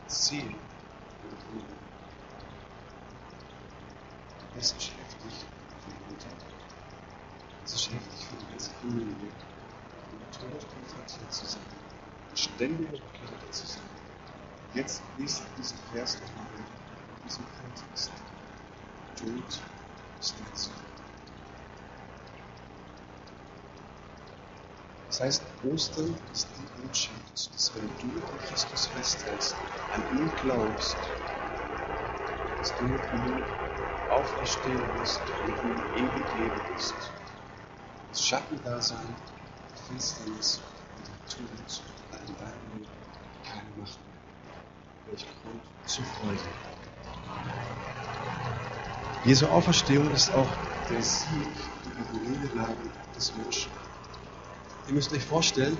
10 0.07 0.39
oder 0.39 1.37
weniger. 1.51 1.75
Das 4.55 4.71
ist 4.71 4.91
heftig 4.97 5.33
für 5.81 5.89
die 5.91 6.13
Mutter. 6.13 6.29
Das 7.61 7.73
ist 7.73 7.91
heftig 7.91 8.25
für 8.25 8.37
die 8.37 8.45
ganze 8.51 8.71
Familie, 8.75 9.07
mit 9.07 9.33
Tod 10.31 10.65
konfrontiert 10.73 11.33
zu 11.33 11.45
sein, 11.45 11.61
ständig 12.35 12.89
begleitet 12.89 13.53
zu 13.53 13.67
sein. 13.67 13.83
Jetzt 14.73 15.01
liest 15.17 15.43
diesen 15.57 15.77
Vers 15.91 16.17
nochmal 16.21 16.47
in 16.57 17.23
diesem 17.27 17.45
Kontext. 17.59 18.11
Tod 19.17 19.61
ist 20.21 20.35
dein 20.39 20.55
Ziel. 20.55 20.94
Das 25.15 25.21
heißt, 25.21 25.43
Ostern 25.63 26.13
ist 26.33 26.45
die 26.57 26.81
Botschaft, 26.81 27.53
dass 27.53 27.71
wenn 27.73 27.87
du 27.87 28.19
an 28.27 28.37
Christus 28.37 28.87
festhältst, 28.87 29.55
an 29.93 30.03
ihn 30.11 30.29
glaubst, 30.35 30.97
dass 32.59 32.75
du 32.75 32.83
mit 32.83 33.01
ihm 33.13 33.41
auferstehen 34.09 34.83
wirst 34.99 35.21
und 35.45 35.63
ihm 35.63 35.81
ewig 35.95 36.33
leben 36.33 36.59
wirst. 36.67 36.95
Das 38.09 38.21
Schattendasein, 38.25 39.15
die 39.71 39.87
Finsternis 39.87 40.59
und 40.97 41.07
der 41.07 41.47
Tod 41.47 41.81
hat 42.11 42.29
in 42.29 42.35
deinem 42.35 42.77
Leben 42.77 42.89
keine 43.49 43.69
Macht 43.77 43.97
mehr. 44.09 44.19
Welch 45.05 45.25
Grund 45.41 45.61
zur 45.85 46.03
Freude. 46.03 46.43
Jesu 49.23 49.45
Auferstehung 49.45 50.11
ist 50.11 50.33
auch 50.33 50.49
der 50.89 51.01
Sieg 51.01 51.47
über 51.85 52.03
die 52.11 52.31
Niederlagen 52.31 52.91
des 53.15 53.33
Menschen. 53.37 53.84
Ihr 54.87 54.93
müsst 54.93 55.11
euch 55.13 55.23
vorstellen, 55.23 55.77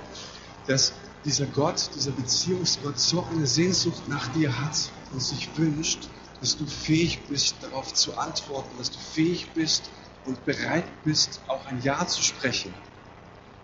dass 0.66 0.92
dieser 1.24 1.46
Gott, 1.46 1.90
dieser 1.94 2.12
Beziehungsgott 2.12 2.98
so 2.98 3.24
eine 3.30 3.46
Sehnsucht 3.46 4.08
nach 4.08 4.28
dir 4.32 4.58
hat 4.60 4.76
und 5.12 5.20
sich 5.20 5.56
wünscht, 5.56 6.08
dass 6.40 6.56
du 6.56 6.66
fähig 6.66 7.26
bist, 7.28 7.56
darauf 7.62 7.94
zu 7.94 8.16
antworten, 8.16 8.76
dass 8.78 8.90
du 8.90 8.98
fähig 8.98 9.52
bist 9.54 9.84
und 10.24 10.44
bereit 10.44 10.84
bist, 11.04 11.40
auch 11.46 11.66
ein 11.66 11.80
Ja 11.82 12.06
zu 12.06 12.22
sprechen. 12.22 12.74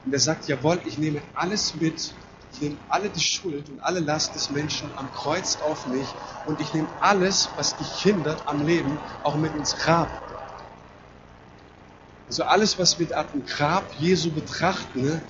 Und 0.05 0.13
er 0.13 0.21
sagt, 0.21 0.49
jawohl, 0.49 0.81
ich 0.85 0.99
nehme 0.99 1.21
alles 1.35 1.75
mit, 1.75 2.13
ich 2.53 2.61
nehme 2.61 2.77
alle 2.89 3.09
die 3.09 3.21
Schuld 3.21 3.69
und 3.69 3.81
alle 3.81 4.01
Last 4.01 4.35
des 4.35 4.51
Menschen 4.51 4.91
am 4.97 5.13
Kreuz 5.13 5.57
auf 5.65 5.87
mich 5.87 6.07
und 6.47 6.61
ich 6.61 6.75
nehme 6.75 6.89
alles, 7.01 7.49
was 7.57 7.77
dich 7.77 8.03
hindert 8.03 8.47
am 8.47 8.67
Leben, 8.67 8.99
auch 9.23 9.37
mit 9.37 9.55
ins 9.55 9.77
Grab. 9.77 10.09
Also 12.33 12.45
alles, 12.45 12.79
was 12.79 12.99
wir 12.99 13.15
am 13.15 13.45
Grab 13.45 13.85
Jesu 14.01 14.31
betrachten, 14.31 15.03
ne, 15.03 15.21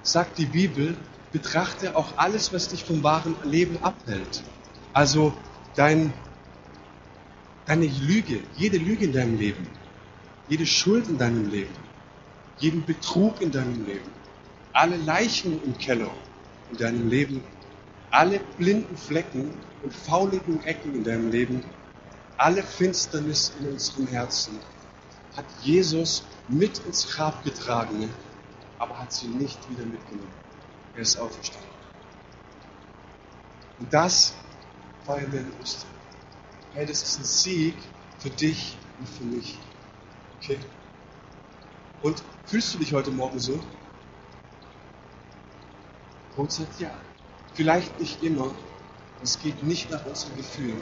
sagt 0.00 0.38
die 0.38 0.46
Bibel, 0.46 0.96
betrachte 1.30 1.94
auch 1.94 2.16
alles, 2.16 2.54
was 2.54 2.68
dich 2.68 2.84
vom 2.84 3.02
wahren 3.02 3.36
Leben 3.44 3.76
abhält. 3.82 4.42
Also 4.94 5.34
dein, 5.76 6.10
deine 7.66 7.84
Lüge, 7.84 8.40
jede 8.56 8.78
Lüge 8.78 9.04
in 9.04 9.12
deinem 9.12 9.38
Leben, 9.38 9.66
jede 10.48 10.64
Schuld 10.64 11.10
in 11.10 11.18
deinem 11.18 11.50
Leben, 11.50 11.74
jeden 12.56 12.86
Betrug 12.86 13.42
in 13.42 13.50
deinem 13.50 13.84
Leben, 13.84 14.10
alle 14.72 14.96
Leichen 14.96 15.62
im 15.62 15.76
Keller 15.76 16.10
in 16.70 16.78
deinem 16.78 17.10
Leben, 17.10 17.44
alle 18.08 18.40
blinden 18.56 18.96
Flecken 18.96 19.52
und 19.82 19.92
fauligen 19.92 20.64
Ecken 20.64 20.94
in 20.94 21.04
deinem 21.04 21.30
Leben, 21.30 21.62
alle 22.38 22.62
Finsternis 22.62 23.52
in 23.60 23.68
unserem 23.68 24.06
Herzen, 24.06 24.58
hat 25.36 25.44
Jesus 25.62 26.24
mit 26.48 26.78
ins 26.80 27.06
Grab 27.08 27.44
getragen, 27.44 28.10
aber 28.78 28.98
hat 28.98 29.12
sie 29.12 29.28
nicht 29.28 29.58
wieder 29.70 29.84
mitgenommen. 29.84 30.32
Er 30.94 31.02
ist 31.02 31.18
auferstanden. 31.18 31.68
Und 33.78 33.92
das 33.92 34.34
feiern 35.04 35.30
wir 35.32 35.40
in 35.40 35.52
Ostern. 35.62 35.90
Hey, 36.74 36.86
das 36.86 37.02
ist 37.02 37.18
ein 37.18 37.24
Sieg 37.24 37.74
für 38.18 38.30
dich 38.30 38.76
und 38.98 39.08
für 39.08 39.24
mich. 39.24 39.58
Okay? 40.38 40.58
Und 42.02 42.22
fühlst 42.46 42.74
du 42.74 42.78
dich 42.78 42.92
heute 42.92 43.10
Morgen 43.10 43.38
so? 43.38 43.60
Grundsatz 46.34 46.78
ja. 46.78 46.90
Vielleicht 47.54 47.98
nicht 47.98 48.22
immer. 48.22 48.54
Es 49.22 49.40
geht 49.40 49.62
nicht 49.64 49.90
nach 49.90 50.04
unseren 50.06 50.36
Gefühlen. 50.36 50.80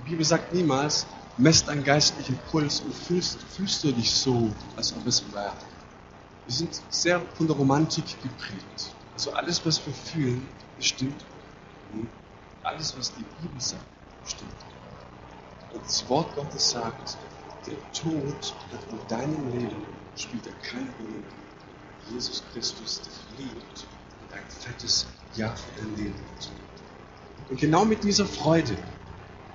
Die 0.00 0.10
Bibel 0.10 0.24
sagt 0.24 0.52
niemals, 0.52 1.06
messt 1.36 1.68
einen 1.68 1.84
geistlichen 1.84 2.38
Puls 2.50 2.80
und 2.80 2.94
fühlst, 2.94 3.42
fühlst 3.42 3.84
du 3.84 3.92
dich 3.92 4.10
so, 4.10 4.50
als 4.76 4.92
ob 4.92 5.06
es 5.06 5.22
wäre. 5.32 5.52
Wir 6.46 6.54
sind 6.54 6.80
sehr 6.90 7.20
von 7.34 7.46
der 7.46 7.56
Romantik 7.56 8.04
geprägt. 8.22 8.94
Also 9.14 9.32
alles, 9.32 9.64
was 9.64 9.84
wir 9.86 9.94
fühlen, 9.94 10.46
bestimmt. 10.76 11.24
Und 11.92 12.08
alles, 12.62 12.96
was 12.98 13.12
die 13.14 13.24
Bibel 13.40 13.60
sagt, 13.60 13.84
bestimmt. 14.24 14.50
Und 15.72 15.84
das 15.84 16.08
Wort 16.08 16.34
Gottes 16.34 16.70
sagt, 16.70 17.16
der 17.66 17.76
Tod 17.92 18.54
hat 18.72 18.80
in 18.90 19.08
deinem 19.08 19.52
Leben 19.52 19.82
spielt 20.16 20.46
er 20.46 20.52
keine 20.54 20.90
Rolle 20.98 21.10
mehr. 21.10 22.10
Jesus 22.10 22.42
Christus 22.52 23.00
dich 23.02 23.38
liebt 23.38 23.86
und 24.22 24.32
ein 24.32 24.44
fettes 24.48 25.06
Ja 25.34 25.54
für 25.54 25.80
dein 25.80 25.96
Leben 25.96 26.14
hat. 26.14 26.50
Und 27.48 27.60
genau 27.60 27.84
mit 27.84 28.02
dieser 28.02 28.26
Freude 28.26 28.76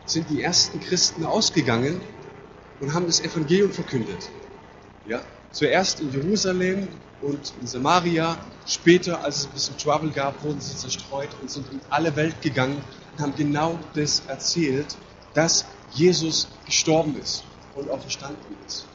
sind 0.06 0.30
die 0.30 0.41
ersten 0.41 0.80
Christen 0.80 1.26
ausgegangen 1.26 2.02
und 2.80 2.94
haben 2.94 3.08
das 3.08 3.22
Evangelium 3.22 3.72
verkündet. 3.72 4.30
Ja? 5.06 5.22
Zuerst 5.52 6.02
in 6.02 6.12
Jerusalem 6.12 6.88
und 7.22 7.54
in 7.62 7.68
Samaria, 7.68 8.38
später, 8.65 9.24
als 9.24 9.39
es 9.39 9.46
ein 9.46 9.52
bisschen 9.54 9.78
Trouble 9.78 10.12
gab, 10.12 10.44
wurden 10.44 10.60
sie 10.60 10.76
zerstreut 10.76 11.30
und 11.41 11.50
sind 11.50 11.72
in 11.72 11.80
alle 11.89 12.15
Welt 12.15 12.41
gegangen 12.41 12.82
und 13.13 13.24
haben 13.24 13.34
genau 13.36 13.80
das 13.94 14.24
erzählt, 14.28 14.98
dass 15.34 15.65
Jesus 15.91 16.48
gestorben 16.65 17.15
ist 17.22 17.44
und 17.76 17.89
auch 17.89 18.02
verstanden 18.02 18.56
ist. 18.65 18.86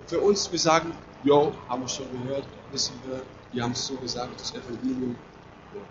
Und 0.00 0.08
für 0.08 0.20
uns, 0.20 0.50
wir 0.50 0.58
sagen, 0.58 0.92
jo, 1.24 1.52
haben 1.68 1.82
wir 1.82 1.88
schon 1.88 2.06
gehört, 2.22 2.44
wissen 2.70 2.94
wir, 3.06 3.22
die 3.52 3.60
haben 3.60 3.72
es 3.72 3.86
so 3.86 3.96
gesagt, 3.96 4.40
das 4.40 4.52
Evangelium. 4.52 5.16
Und 5.74 5.86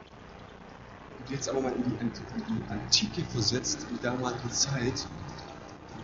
jetzt 1.29 1.49
aber 1.49 1.61
mal 1.61 1.73
in 1.73 1.83
die, 1.83 2.05
in 2.05 2.11
die 2.11 2.71
Antike 2.71 3.23
versetzt, 3.23 3.79
in 3.89 3.97
die 3.97 4.01
damalige 4.01 4.49
Zeit, 4.49 5.07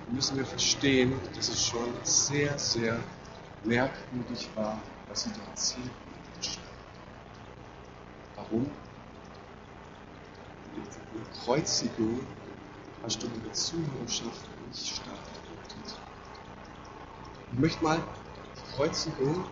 müssen 0.09 0.37
wir 0.37 0.45
verstehen, 0.45 1.13
dass 1.35 1.49
es 1.49 1.65
schon 1.65 1.93
sehr, 2.03 2.57
sehr 2.59 2.99
merkwürdig 3.63 4.49
war, 4.55 4.81
was 5.07 5.23
sie 5.23 5.29
da 5.29 5.49
erzählten. 5.49 5.89
Warum? 8.35 8.69
Die 10.75 11.43
Kreuzigung 11.43 12.19
in 13.03 13.43
der 13.43 13.53
Zuhörerschaft 13.53 14.45
nicht 14.67 15.03
beobachtet. 15.05 15.99
Ich 17.51 17.59
möchte 17.59 17.83
mal 17.83 17.97
die 17.97 18.75
Kreuzigung 18.75 19.45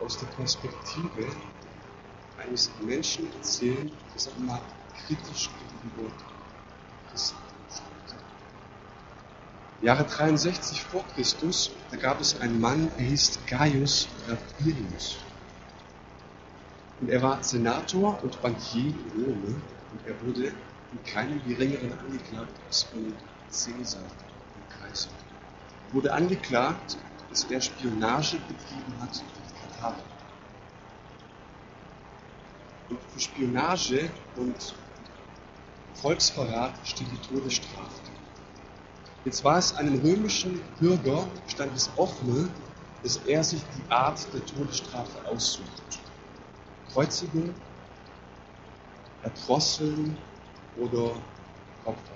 aus 0.00 0.18
der 0.18 0.26
Perspektive 0.26 1.26
eines 2.36 2.70
Menschen 2.80 3.32
erzählen, 3.34 3.90
der 4.14 4.36
wir 4.36 4.44
mal 4.46 4.60
kritisch 5.06 5.50
gegenüber 5.50 6.12
Christen 7.10 7.36
steht. 7.70 8.18
Jahre 9.80 10.04
63 10.04 10.82
vor 10.82 11.04
Christus, 11.14 11.70
da 11.90 11.96
gab 11.96 12.20
es 12.20 12.40
einen 12.40 12.60
Mann, 12.60 12.90
er 12.96 13.04
hieß 13.04 13.38
Gaius 13.46 14.08
Rabirius. 14.26 15.18
Und 17.00 17.10
er 17.10 17.22
war 17.22 17.42
Senator 17.42 18.22
und 18.22 18.42
Bankier 18.42 18.92
in 19.14 19.24
Rom 19.24 19.62
und 19.92 20.06
er 20.06 20.20
wurde 20.26 20.52
in 20.92 21.04
keinem 21.04 21.40
geringeren 21.46 21.96
angeklagt 21.98 22.58
als 22.66 22.82
von 22.82 23.12
Caesar, 23.50 24.02
dem 24.02 24.80
Kaiser. 24.80 25.10
Er 25.88 25.94
wurde 25.94 26.12
angeklagt, 26.12 26.98
dass 27.30 27.44
er 27.44 27.60
Spionage 27.60 28.38
betrieben 28.48 29.00
hat 29.00 29.16
in 29.16 29.70
Katar. 29.70 29.96
Und 32.88 32.98
für 33.12 33.20
Spionage 33.20 34.10
und 34.36 34.74
Volksverrat 36.00 36.74
steht 36.84 37.08
die 37.10 37.28
Todesstrafe. 37.28 38.00
Jetzt 39.24 39.42
war 39.42 39.58
es 39.58 39.74
einem 39.74 40.00
römischen 40.00 40.60
Bürger, 40.78 41.26
stand 41.48 41.74
es 41.74 41.90
offen, 41.96 42.50
dass 43.02 43.16
er 43.16 43.42
sich 43.42 43.62
die 43.76 43.90
Art 43.90 44.26
der 44.32 44.44
Todesstrafe 44.46 45.26
aussucht. 45.26 46.00
Kreuzigung, 46.92 47.52
Erdrosseln 49.22 50.16
oder 50.76 51.10
Kopfbau. 51.84 52.14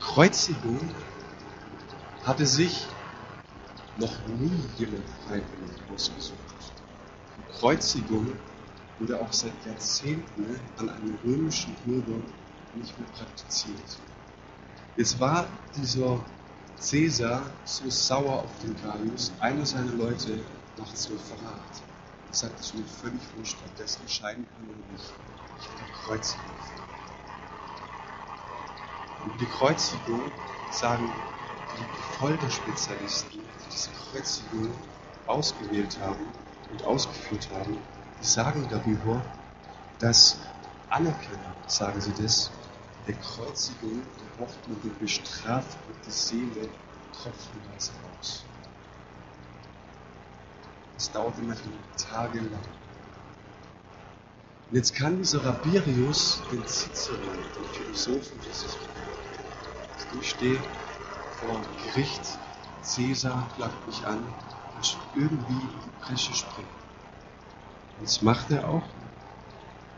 Kreuzigung 0.00 0.80
hatte 2.24 2.46
sich 2.46 2.86
noch 3.96 4.26
nie 4.26 4.64
jemand 4.78 5.04
freiwillig 5.26 5.82
ausgesucht. 5.92 6.38
Die 7.36 7.52
Kreuzigung 7.58 8.32
wurde 8.98 9.20
auch 9.20 9.32
seit 9.32 9.64
Jahrzehnten 9.66 10.60
an 10.76 10.88
einem 10.88 11.18
römischen 11.24 11.74
Bürger 11.84 12.20
nicht 12.74 12.98
mehr 12.98 13.08
praktiziert. 13.08 13.98
Jetzt 14.96 15.18
war 15.20 15.46
dieser 15.76 16.24
Cäsar 16.78 17.42
so 17.64 17.88
sauer 17.90 18.44
auf 18.44 18.58
den 18.62 18.74
Gaius, 18.82 19.32
einer 19.40 19.66
seiner 19.66 19.92
Leute 19.92 20.38
macht 20.76 20.96
so 20.96 21.16
Verrat. 21.16 21.82
Er 22.28 22.34
sagt, 22.34 22.60
es 22.60 22.74
mir 22.74 22.84
völlig 22.84 23.20
wurscht, 23.36 23.56
ob 23.64 23.76
das 23.76 23.96
entscheiden 23.96 24.46
kann 24.54 24.64
oder 24.64 24.92
nicht. 24.92 25.12
Ich 25.60 25.68
will 25.68 25.86
die 25.86 25.92
Kreuzigung. 25.92 26.46
Und 29.24 29.40
die 29.40 29.46
Kreuzigung 29.46 30.32
sagen 30.70 31.12
die 31.78 32.16
Folterspezialisten, 32.18 33.41
diese 33.72 33.90
Kreuzigung 33.90 34.70
ausgewählt 35.26 35.98
haben 36.00 36.26
und 36.70 36.84
ausgeführt 36.84 37.48
haben, 37.54 37.78
die 38.20 38.26
sagen 38.26 38.66
darüber, 38.70 39.22
dass 39.98 40.38
Anerkennung, 40.90 41.54
sagen 41.66 42.00
sie 42.00 42.12
das, 42.22 42.50
der 43.06 43.14
Kreuzigung, 43.14 44.02
der 44.02 44.46
Hoffnung 44.46 44.76
und 44.82 44.98
bestraft 44.98 45.76
wird 45.86 46.06
die 46.06 46.10
Seele 46.10 46.68
tropfenweise 47.12 47.92
aus. 48.20 48.44
Es 50.96 51.10
dauert 51.10 51.38
immerhin 51.38 51.72
tagelang. 51.96 52.50
Und 54.70 54.76
jetzt 54.76 54.94
kann 54.94 55.18
dieser 55.18 55.44
Rabirius 55.44 56.42
den 56.50 56.66
Cicero, 56.66 57.16
den 57.18 57.64
Philosophen, 57.72 58.38
ich 60.20 60.30
stehe 60.30 60.58
vor 61.40 61.60
Gericht, 61.86 62.38
Cäsar 62.82 63.48
klagt 63.56 63.86
mich 63.86 64.04
an, 64.06 64.18
irgendwie 65.14 65.52
in 65.52 65.80
die 65.84 66.04
Bresche 66.04 66.34
springen. 66.34 66.68
Und 67.98 68.06
das 68.06 68.22
macht 68.22 68.50
er 68.50 68.68
auch. 68.68 68.82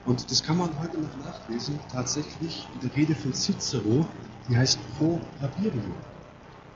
Und 0.04 0.30
das 0.30 0.42
kann 0.42 0.58
man 0.58 0.78
heute 0.80 1.00
noch 1.00 1.16
nachlesen, 1.24 1.78
tatsächlich 1.90 2.66
in 2.74 2.80
der 2.80 2.96
Rede 2.96 3.14
von 3.14 3.32
Cicero, 3.32 4.06
die 4.48 4.56
heißt 4.56 4.78
Pro 4.98 5.20
Rabirio. 5.40 5.94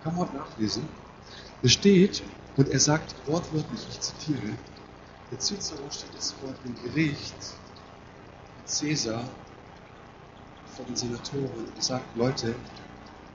Kann 0.02 0.16
man 0.16 0.28
heute 0.28 0.38
nachlesen. 0.38 0.88
Es 1.62 1.72
steht, 1.72 2.22
und 2.56 2.68
er 2.68 2.80
sagt 2.80 3.14
wortwörtlich, 3.26 3.86
ich 3.90 4.00
zitiere, 4.00 4.54
der 5.30 5.38
Cicero 5.38 5.90
steht 5.90 6.14
jetzt 6.14 6.32
vor 6.40 6.54
dem 6.64 6.74
Gericht 6.82 7.36
Cäsar 8.64 9.24
vor 10.74 10.86
den 10.86 10.96
Senatoren 10.96 11.66
und 11.74 11.82
sagt, 11.82 12.16
Leute, 12.16 12.54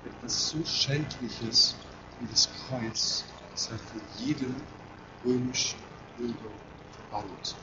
etwas 0.05 0.49
so 0.49 0.63
Schändliches 0.65 1.75
das 2.29 2.49
Kreuz 2.67 3.23
sei 3.55 3.77
von 3.77 4.01
jedem 4.17 4.55
römischen 5.25 5.79
Bürger 6.17 6.51
verbannt. 6.91 7.55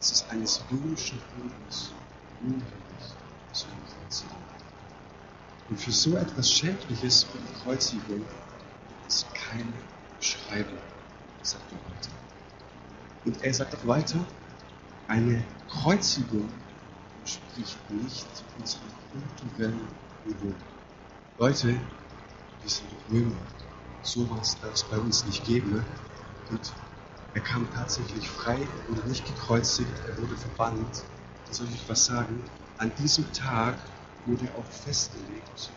Es 0.00 0.12
ist 0.12 0.30
eines 0.30 0.60
römischen 0.70 1.18
Bürgers 1.36 1.90
unheimlich, 2.40 3.14
so 3.52 3.66
ein 3.66 4.02
Kreuz 4.02 4.24
Und 5.70 5.80
für 5.80 5.92
so 5.92 6.16
etwas 6.16 6.50
Schändliches 6.52 7.26
wie 7.32 7.38
die 7.38 7.62
Kreuzigung 7.62 8.20
gibt 8.20 9.08
es 9.08 9.26
keine 9.32 9.72
Beschreibung, 10.18 10.78
sagt 11.42 11.72
er 11.72 11.78
weiter. 11.78 12.10
Und 13.24 13.42
er 13.42 13.54
sagt 13.54 13.74
auch 13.74 13.86
weiter, 13.86 14.18
eine 15.08 15.42
Kreuzigung 15.68 16.48
entspricht 17.20 17.78
nicht 17.90 18.26
unserer 18.58 18.82
kulturellen 19.12 19.88
Niveau. 20.26 20.54
Leute, 21.38 21.80
sind 22.68 22.88
Römer. 23.10 23.36
Sowas 24.02 24.58
darf 24.60 24.74
es 24.74 24.84
bei 24.84 24.98
uns 24.98 25.24
nicht 25.24 25.44
geben. 25.44 25.84
Und 26.50 26.72
er 27.34 27.40
kam 27.40 27.68
tatsächlich 27.74 28.28
frei, 28.28 28.58
er 28.60 28.88
wurde 28.88 29.08
nicht 29.08 29.26
gekreuzigt, 29.26 29.90
er 30.06 30.16
wurde 30.18 30.36
verbannt. 30.36 31.04
Da 31.46 31.52
soll 31.52 31.66
ich 31.72 31.88
was 31.88 32.04
sagen? 32.04 32.42
An 32.78 32.92
diesem 32.98 33.30
Tag 33.32 33.76
wurde 34.26 34.48
auch 34.56 34.64
festgelegt, 34.64 35.70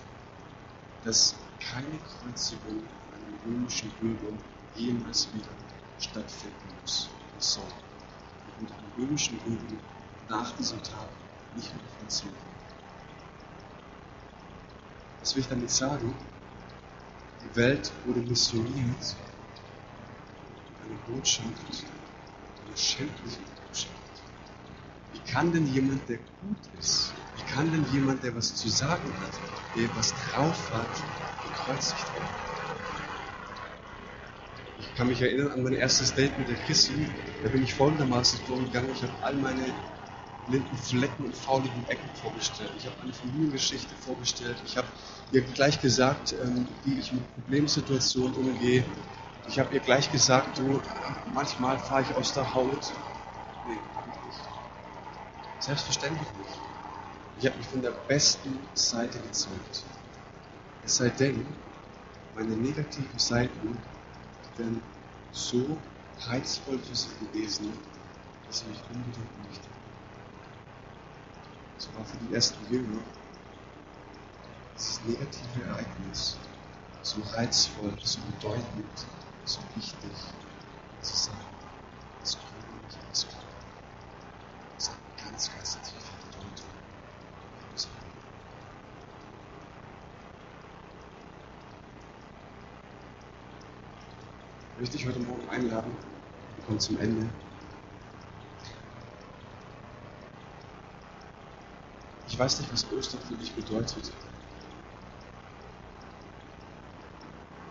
dass 1.04 1.36
keine 1.60 1.98
Kreuzigung 2.00 2.84
an 3.12 3.24
einem 3.26 3.40
römischen 3.46 3.92
Bürger 4.00 4.38
jemals 4.76 5.34
wieder 5.34 5.50
stattfinden 6.00 6.56
muss. 6.82 7.10
Das 7.36 7.54
soll. 7.54 7.64
Und 8.60 8.72
an 8.72 8.84
römischen 8.98 9.38
Bürgern 9.40 9.80
nach 10.30 10.56
diesem 10.58 10.82
Tag 10.84 11.10
nicht 11.56 11.74
mehr 11.74 11.84
kreuzigen. 12.00 12.36
Was 15.20 15.36
will 15.36 15.42
ich 15.42 15.50
damit 15.50 15.70
sagen? 15.70 16.14
Die 17.44 17.56
Welt 17.56 17.92
wurde 18.06 18.20
missioniert 18.22 19.16
eine 20.84 20.96
Botschaft, 21.08 21.48
eine 22.66 22.78
schändliche 22.78 23.40
Botschaft. 23.66 23.94
Wie 25.12 25.20
kann 25.32 25.52
denn 25.52 25.68
jemand, 25.68 26.08
der 26.10 26.18
gut 26.18 26.58
ist, 26.80 27.14
wie 27.36 27.54
kann 27.54 27.72
denn 27.72 27.86
jemand, 27.92 28.24
der 28.24 28.36
was 28.36 28.56
zu 28.56 28.70
sagen 28.70 29.12
hat, 29.22 29.32
der 29.76 29.96
was 29.96 30.14
drauf 30.32 30.72
hat, 30.72 30.90
gekreuzigt 31.44 32.14
werden? 32.16 32.28
Ich 34.80 34.96
kann 34.96 35.08
mich 35.08 35.22
erinnern 35.22 35.52
an 35.52 35.64
mein 35.64 35.74
erstes 35.74 36.14
Date 36.14 36.38
mit 36.38 36.48
der 36.48 36.56
Chrissy. 36.56 37.08
Da 37.44 37.50
bin 37.50 37.64
ich 37.64 37.74
folgendermaßen 37.74 38.40
vorgegangen. 38.46 38.92
Ich 38.92 39.04
habe 39.04 39.14
all 39.22 39.36
meine 39.36 39.74
blinden 40.48 40.78
Flecken 40.78 41.26
und 41.26 41.36
fauligen 41.36 41.88
Ecken 41.88 42.10
vorgestellt. 42.22 42.72
Ich 42.78 42.86
habe 42.86 42.96
eine 43.02 43.14
Familiengeschichte 43.14 43.94
vorgestellt. 43.96 44.58
Ich 44.66 44.78
habe 44.78 44.88
ihr 45.32 45.42
gleich 45.42 45.80
gesagt, 45.82 46.34
ähm, 46.42 46.68
wie 46.86 47.00
ich 47.00 47.12
mit 47.12 47.24
Problemsituationen 47.36 48.34
umgehe. 48.36 48.84
Ich 49.48 49.60
habe 49.60 49.74
ihr 49.74 49.82
gleich 49.82 50.12
gesagt, 50.12 50.58
du, 50.58 50.82
manchmal 51.34 51.78
fahre 51.80 52.02
ich 52.02 52.16
aus 52.16 52.34
der 52.34 52.54
Haut. 52.54 52.94
Nee, 53.68 53.74
nicht. 53.74 54.40
Selbstverständlich 55.60 56.28
nicht. 56.40 56.60
Ich 57.40 57.46
habe 57.46 57.58
mich 57.58 57.68
von 57.68 57.82
der 57.82 57.92
besten 57.92 58.58
Seite 58.74 59.20
gezeigt. 59.20 59.84
Es 60.84 60.98
sei 60.98 61.10
denn, 61.10 61.46
meine 62.36 62.56
negativen 62.56 63.20
Seiten 63.20 63.78
wären 64.58 64.82
so 65.32 65.78
reizvoll 66.22 66.80
für 66.80 66.96
sie 66.96 67.10
gewesen, 67.20 67.72
dass 68.48 68.60
sie 68.60 68.66
mich 68.68 68.80
unbedingt 68.90 69.50
nicht 69.50 69.67
das 71.78 71.88
war 71.96 72.04
für 72.06 72.18
die 72.18 72.34
ersten 72.34 72.74
Jünger 72.74 73.02
dieses 74.76 75.04
negative 75.06 75.64
Ereignis 75.70 76.38
so 77.04 77.22
reizvoll, 77.34 77.94
so 78.04 78.20
bedeutend, 78.22 79.06
so 79.46 79.60
wichtig 79.76 80.12
zu 81.02 81.16
sein. 81.16 81.36
Das 82.20 82.36
können 82.36 82.82
nicht 82.86 82.98
ausdrücken. 83.12 83.38
Das 84.76 84.90
hat 84.90 84.98
eine 84.98 85.30
ganz, 85.32 85.52
ganz 85.54 85.80
tiefe 85.82 86.14
Bedeutung. 86.32 86.68
Ich 94.74 94.80
möchte 94.82 94.98
dich 94.98 95.08
heute 95.08 95.20
Morgen 95.20 95.50
einladen, 95.50 95.92
wir 96.56 96.66
kommen 96.66 96.80
zum 96.80 97.00
Ende. 97.00 97.28
Ich 102.28 102.38
weiß 102.38 102.60
nicht, 102.60 102.72
was 102.72 102.86
Ostern 102.92 103.22
für 103.22 103.36
dich 103.36 103.54
bedeutet. 103.54 104.12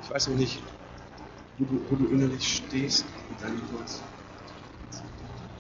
Ich 0.02 0.10
weiß 0.10 0.28
auch 0.28 0.32
nicht, 0.34 0.62
wo 1.58 1.64
du, 1.66 1.80
wo 1.90 1.96
du 1.96 2.06
innerlich 2.06 2.56
stehst 2.56 3.04
mit 3.30 3.42
deinem 3.42 3.60
Gott. 3.70 3.90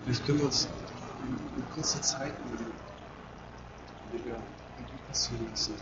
Vielleicht 0.04 0.26
können 0.26 0.38
wir 0.38 0.46
uns 0.46 0.68
in, 1.22 1.60
in 1.60 1.70
kurzer 1.74 2.00
Zeit 2.00 2.32
über 2.48 2.56
die 2.56 4.16
Revue 4.16 4.42
passieren 5.08 5.46
lassen. 5.50 5.74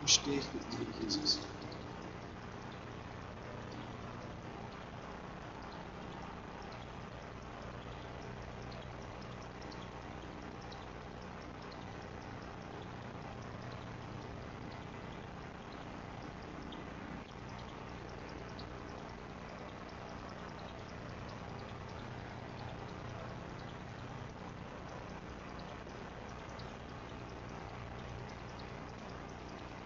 Wo 0.00 0.06
stehe 0.06 0.38
ich 0.38 0.46
mit 0.52 0.62
dir, 0.72 0.86
Jesus? 1.02 1.40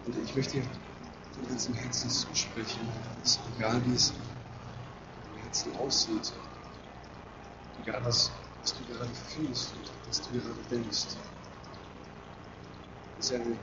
Und 0.05 0.15
ich 0.35 0.53
möchte 0.53 0.61
von 1.33 1.47
ganzem 1.47 1.73
Herzen 1.75 2.09
zusprechen, 2.09 2.81
dass 3.21 3.39
egal 3.55 3.81
wie 3.85 3.95
es 3.95 4.11
im 5.33 5.41
Herzen 5.41 5.73
aussieht, 5.77 6.33
egal 7.81 8.03
was, 8.03 8.31
was 8.61 8.73
du 8.73 8.93
gerade 8.93 9.09
fühlst 9.29 9.73
und 9.75 9.91
was 10.09 10.21
du 10.21 10.33
gerade 10.33 10.61
denkst, 10.69 11.05
er 13.31 13.39
eine 13.39 13.57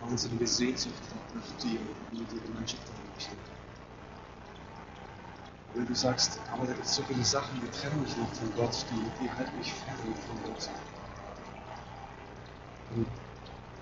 wahnsinnige 0.00 0.46
Sehnsucht 0.46 0.94
nach 1.34 1.62
dir 1.62 1.78
und 1.80 2.18
mit 2.18 2.32
dir 2.32 2.40
Gemeinschaft 2.40 2.82
haben 2.88 3.12
möchte. 3.14 3.36
Wenn 5.74 5.86
du 5.86 5.94
sagst, 5.94 6.40
aber 6.50 6.66
da 6.66 6.72
gibt 6.72 6.86
es 6.86 6.94
so 6.94 7.02
viele 7.02 7.24
Sachen, 7.24 7.60
die 7.60 7.78
trennen 7.78 8.02
mich 8.02 8.16
noch 8.16 8.32
von 8.32 8.50
Gott, 8.56 8.86
die, 8.90 9.22
die 9.22 9.30
halten 9.30 9.58
mich 9.58 9.70
fern 9.70 9.96
von 9.98 10.42
Gott. 10.44 10.70
Und 12.96 13.06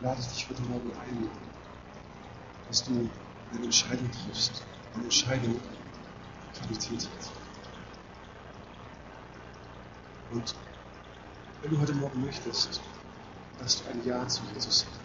lade 0.01 0.21
ich 0.21 0.27
dich 0.29 0.49
heute 0.49 0.63
Morgen 0.63 0.93
ein, 1.01 1.29
dass 2.69 2.85
du 2.85 2.93
eine 3.53 3.65
Entscheidung 3.65 4.09
triffst. 4.13 4.63
Eine 4.95 5.05
Entscheidung, 5.05 5.61
Qualität 6.55 7.03
hat. 7.03 7.31
Und 10.31 10.55
wenn 11.63 11.71
du 11.71 11.81
heute 11.81 11.95
Morgen 11.95 12.25
möchtest, 12.25 12.81
dass 13.59 13.83
du 13.83 13.91
ein 13.91 14.05
Ja 14.05 14.27
zu 14.29 14.43
Jesus 14.55 14.81
sagst, 14.81 15.01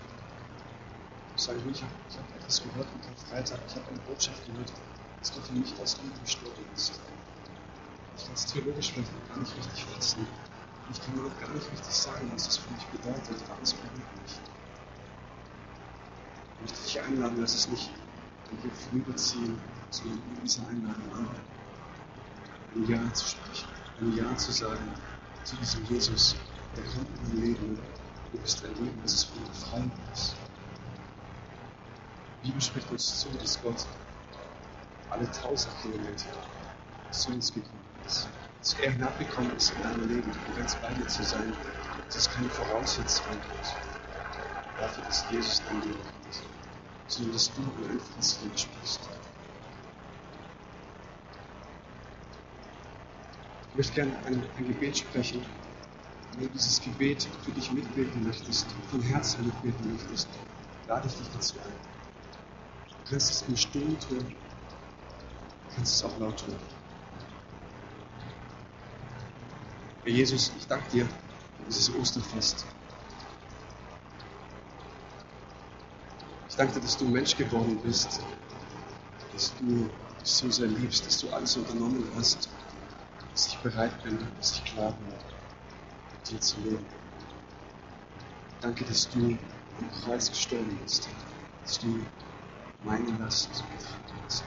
sag 1.38 1.56
ich, 1.58 1.66
ich 1.72 1.82
habe 1.82 1.94
hab 2.18 2.40
etwas 2.40 2.62
gehört 2.62 2.88
am 2.88 3.16
Freitag, 3.30 3.60
ich 3.68 3.76
habe 3.76 3.88
eine 3.90 4.00
Botschaft 4.00 4.46
gehört, 4.46 4.72
das 5.20 5.32
du 5.32 5.42
für 5.42 5.54
mich 5.54 5.74
aus 5.82 5.98
gestorben 6.24 6.66
ist. 6.76 7.00
Ich 8.16 8.26
kann 8.26 8.34
es 8.36 8.46
theologisch 8.46 8.92
vielleicht 8.92 9.28
gar 9.28 9.38
nicht 9.38 9.58
richtig 9.58 9.86
fassen, 9.86 10.28
Ich 10.92 11.02
kann 11.02 11.16
mir 11.16 11.24
noch 11.24 11.40
gar 11.40 11.50
nicht 11.50 11.72
richtig 11.72 11.94
sagen, 11.94 12.30
was 12.34 12.46
das 12.46 12.58
für 12.58 12.72
mich 12.74 12.86
bedeutet, 12.86 13.42
aber 13.50 13.62
es 13.64 13.74
berührt 13.74 14.22
mich. 14.22 14.53
Möchte 16.63 16.82
dich 16.82 17.02
einladen, 17.02 17.41
lass 17.41 17.56
es 17.56 17.67
nicht 17.67 17.89
an 18.49 18.58
dir 18.63 18.71
vorüberziehen, 18.71 19.60
sondern 19.89 20.17
in 20.17 20.41
dieser 20.43 20.65
Einladung 20.69 21.13
an, 21.13 21.28
ein 22.76 22.88
Ja 22.88 23.13
zu 23.13 23.28
sprechen, 23.28 23.67
ein 23.99 24.15
Ja 24.15 24.38
zu 24.38 24.54
sagen 24.54 24.93
zu 25.43 25.58
diesem 25.58 25.84
Jesus, 25.88 26.38
der 26.78 26.86
kommt 26.86 27.10
in 27.19 27.30
dein 27.32 27.41
Leben. 27.47 27.80
Du 28.32 28.41
wirst 28.41 28.63
erleben, 28.63 28.97
dass 29.02 29.13
es 29.13 29.23
von 29.26 29.43
Befreiung 29.43 29.91
ist. 30.13 30.38
Die 32.41 32.47
Bibel 32.47 32.62
spricht 32.62 32.89
uns 32.91 33.19
zu, 33.19 33.28
dass 33.39 33.62
Gott 33.62 33.86
alle 35.10 35.30
tausend 35.32 35.73
Kilometer 35.82 36.32
zu 37.12 37.32
uns 37.34 37.54
gekommen 37.54 37.84
ist. 38.06 38.30
Dass 38.60 38.73
er 38.76 38.91
hinabgekommen 38.91 39.54
ist 39.58 39.73
in 39.76 39.84
deinem 39.84 40.08
Leben, 40.08 40.32
um 40.32 40.56
ganz 40.56 40.76
bei 40.78 40.93
dir 40.93 41.08
zu 41.08 41.23
sein. 41.23 41.54
Das 42.06 42.15
ist 42.15 42.32
keine 42.32 42.49
Voraussetzung 42.49 43.26
dafür, 44.80 45.04
dass 45.04 45.26
Jesus 45.30 45.62
dein 45.67 45.82
Leben 45.82 45.99
sondern 47.08 47.34
dass 47.34 47.52
du 47.54 47.62
einfaches 47.89 48.42
Leben 48.42 48.58
sprichst. 48.58 49.02
Ich 53.72 53.78
möchte 53.78 53.94
gerne 53.94 54.16
ein, 54.26 54.44
ein 54.58 54.68
Gebet 54.68 55.00
sprechen. 55.00 55.44
Wenn 56.34 56.48
du 56.48 56.54
dieses 56.54 56.82
Gebet 56.82 57.28
für 57.44 57.52
dich 57.52 57.72
mitbeten 57.72 58.24
möchtest, 58.24 58.68
von 58.89 59.02
Herzen 59.02 59.46
mitbeten 59.46 59.94
möchtest, 59.94 60.28
lade 60.88 61.08
ich 61.08 61.16
dich 61.16 61.28
dazu 61.34 61.56
ein. 61.60 61.74
Du 62.88 63.10
kannst 63.10 63.32
es 63.32 63.42
im 63.48 63.58
Stillen 63.58 64.00
tun, 64.00 64.20
du 64.20 65.76
kannst 65.76 65.96
es 65.96 66.04
auch 66.04 66.20
laut 66.20 66.39
tun. 66.39 66.56
Herr 70.04 70.12
Jesus, 70.12 70.52
ich 70.58 70.68
danke 70.68 70.89
dir 70.92 71.06
für 71.06 71.66
dieses 71.68 71.94
Osterfest. 71.96 72.66
Ich 76.54 76.58
danke 76.58 76.76
dir, 76.76 76.82
dass 76.82 76.98
du 76.98 77.06
Mensch 77.06 77.36
geworden 77.36 77.80
bist, 77.82 78.20
dass 79.34 79.56
du 79.58 79.89
dich 80.22 80.32
so 80.32 80.52
sehr 80.52 80.68
liebst, 80.68 81.04
dass 81.04 81.18
du 81.18 81.32
alles 81.32 81.58
unternommen 81.58 82.08
hast, 82.16 82.48
dass 83.32 83.48
ich 83.48 83.58
bereit 83.58 84.04
bin, 84.04 84.20
dass 84.38 84.52
ich 84.52 84.63
klar 84.63 84.92
bin, 84.92 85.08
mit 85.08 86.30
dir 86.30 86.39
zu 86.39 86.60
leben. 86.60 86.86
Danke, 88.62 88.86
dass 88.86 89.10
du 89.10 89.36
am 89.80 89.92
Kreuz 90.04 90.30
gestorben 90.30 90.78
bist, 90.84 91.10
dass 91.63 91.80
du 91.80 92.06
meine 92.84 93.10
Last 93.18 93.50
getragen 93.72 94.22
hast. 94.24 94.44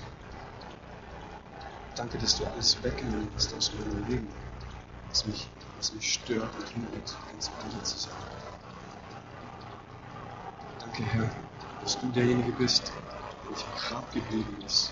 Danke, 1.97 2.19
dass 2.19 2.37
du 2.37 2.47
alles 2.47 2.81
weggenommen 2.85 3.29
hast 3.35 3.53
aus 3.53 3.73
meinem 3.73 4.07
Leben, 4.07 4.29
was 5.09 5.27
mich, 5.27 5.49
was 5.77 5.93
mich 5.93 6.15
stört 6.15 6.55
und 6.57 6.69
hindert, 6.69 7.17
ganz 7.33 7.49
bei 7.49 7.69
dir 7.69 7.83
zu 7.83 7.99
sein. 7.99 8.15
Danke, 10.79 11.03
Herr, 11.03 11.29
dass 11.87 12.01
du 12.01 12.09
derjenige 12.09 12.51
bist, 12.51 12.91
der 13.45 13.51
nicht 13.53 13.65
im 13.65 13.81
Grab 13.81 14.13
geblieben 14.13 14.57
ist. 14.67 14.91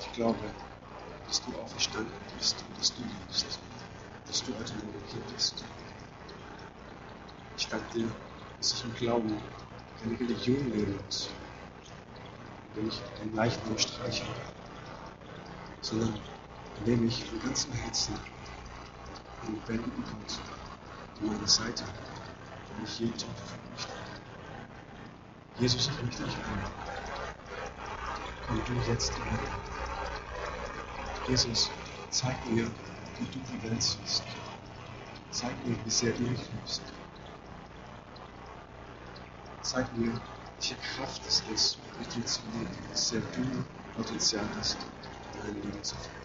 Ich 0.00 0.12
glaube, 0.12 0.40
dass 1.28 1.40
du 1.44 1.56
auferstanden 1.60 2.10
bist 2.36 2.56
und 2.68 2.76
dass 2.76 2.92
du 2.92 3.02
liebst, 3.02 3.60
dass 4.26 4.42
du 4.42 4.52
heute 4.58 4.74
Morgen 4.74 5.00
hier 5.12 5.20
bist. 5.32 5.62
Ich 7.56 7.68
danke 7.68 7.86
dir, 7.94 8.08
dass 8.58 8.72
ich 8.72 8.84
im 8.84 8.94
Glauben 8.96 9.40
keine 10.02 10.18
Religion 10.18 10.72
leben 10.72 10.98
muss, 11.06 11.28
indem 12.70 12.88
ich 12.88 13.00
den 13.22 13.36
Leichnam 13.36 13.78
streiche, 13.78 14.26
sondern 15.82 16.18
indem 16.80 17.06
ich 17.06 17.24
von 17.26 17.40
ganzem 17.40 17.72
Herzen 17.74 18.18
den 19.46 19.54
lebendigen 19.54 20.02
Gott 20.02 20.40
an 21.20 21.28
meiner 21.28 21.46
Seite, 21.46 21.84
den 21.84 22.84
ich 22.84 22.98
jeden 22.98 23.16
Tag 23.16 23.30
verfürchte. 23.36 24.13
Jesus, 25.56 25.88
möchte 26.02 26.24
dich 26.24 26.34
einladen. 26.36 26.72
Komm 28.42 28.64
du 28.64 28.72
jetzt 28.90 29.16
Leben. 29.16 29.52
Jesus, 31.28 31.70
zeig 32.10 32.44
mir, 32.50 32.66
wie 33.18 33.26
du 33.26 33.38
die 33.38 33.62
Welt 33.62 33.82
siehst. 33.82 34.24
Zeig 35.30 35.52
mir, 35.64 35.76
wie 35.84 35.90
sehr 35.90 36.12
du 36.12 36.22
mich 36.22 36.40
liebst. 36.52 36.82
Zeig 39.62 39.96
mir, 39.96 40.20
welche 40.58 40.76
Kraft 40.76 41.22
es 41.26 41.40
ist, 41.52 41.78
mit 42.00 42.12
dir 42.14 42.26
zu 42.26 42.42
leben, 42.52 42.68
wie 42.90 42.96
sehr 42.96 43.20
du 43.20 43.64
Potenzial 43.94 44.48
hast, 44.56 44.78
in 45.34 45.40
deinem 45.40 45.62
Leben 45.62 45.82
zu 45.84 45.96
finden. 45.96 46.18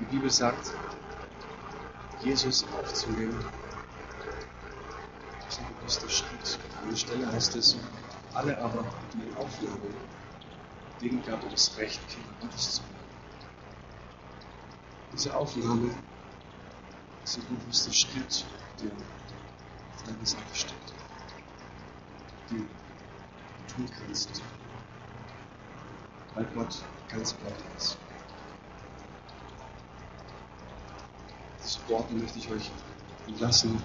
Die 0.00 0.04
Bibel 0.06 0.30
sagt, 0.30 0.72
Jesus 2.22 2.64
aufzunehmen, 2.72 3.44
ist 5.48 5.58
ein 5.58 5.66
bewusster 5.80 6.08
Schritt. 6.08 6.58
An 6.80 6.88
der 6.88 6.96
Stelle 6.96 7.32
heißt 7.32 7.56
es, 7.56 7.76
alle 8.32 8.56
aber, 8.58 8.84
die 9.12 9.26
ihn 9.26 9.34
aufnahmen, 9.34 9.94
denen 11.00 11.22
gab 11.24 11.42
er 11.42 11.50
das 11.50 11.76
Recht, 11.78 12.00
Kinder 12.08 12.30
Gottes 12.40 12.76
zu 12.76 12.82
werden. 12.82 12.92
Diese 15.12 15.36
Aufnahme 15.36 15.90
ist 17.24 17.38
ein 17.38 17.56
bewusster 17.56 17.92
Schritt, 17.92 18.44
der 18.80 18.92
auf 18.92 20.02
deiner 20.04 20.24
Seite 20.24 20.54
steht, 20.54 20.74
den 22.50 22.68
du 23.66 23.74
tun 23.74 23.90
kannst, 23.98 24.42
weil 26.34 26.44
Gott 26.54 26.84
ganz 27.08 27.32
bei 27.32 27.50
dir 27.50 27.76
ist. 27.76 27.98
Diese 31.92 32.00
Worte 32.00 32.14
möchte 32.14 32.38
ich 32.38 32.50
euch 32.50 32.70
entlassen. 33.28 33.78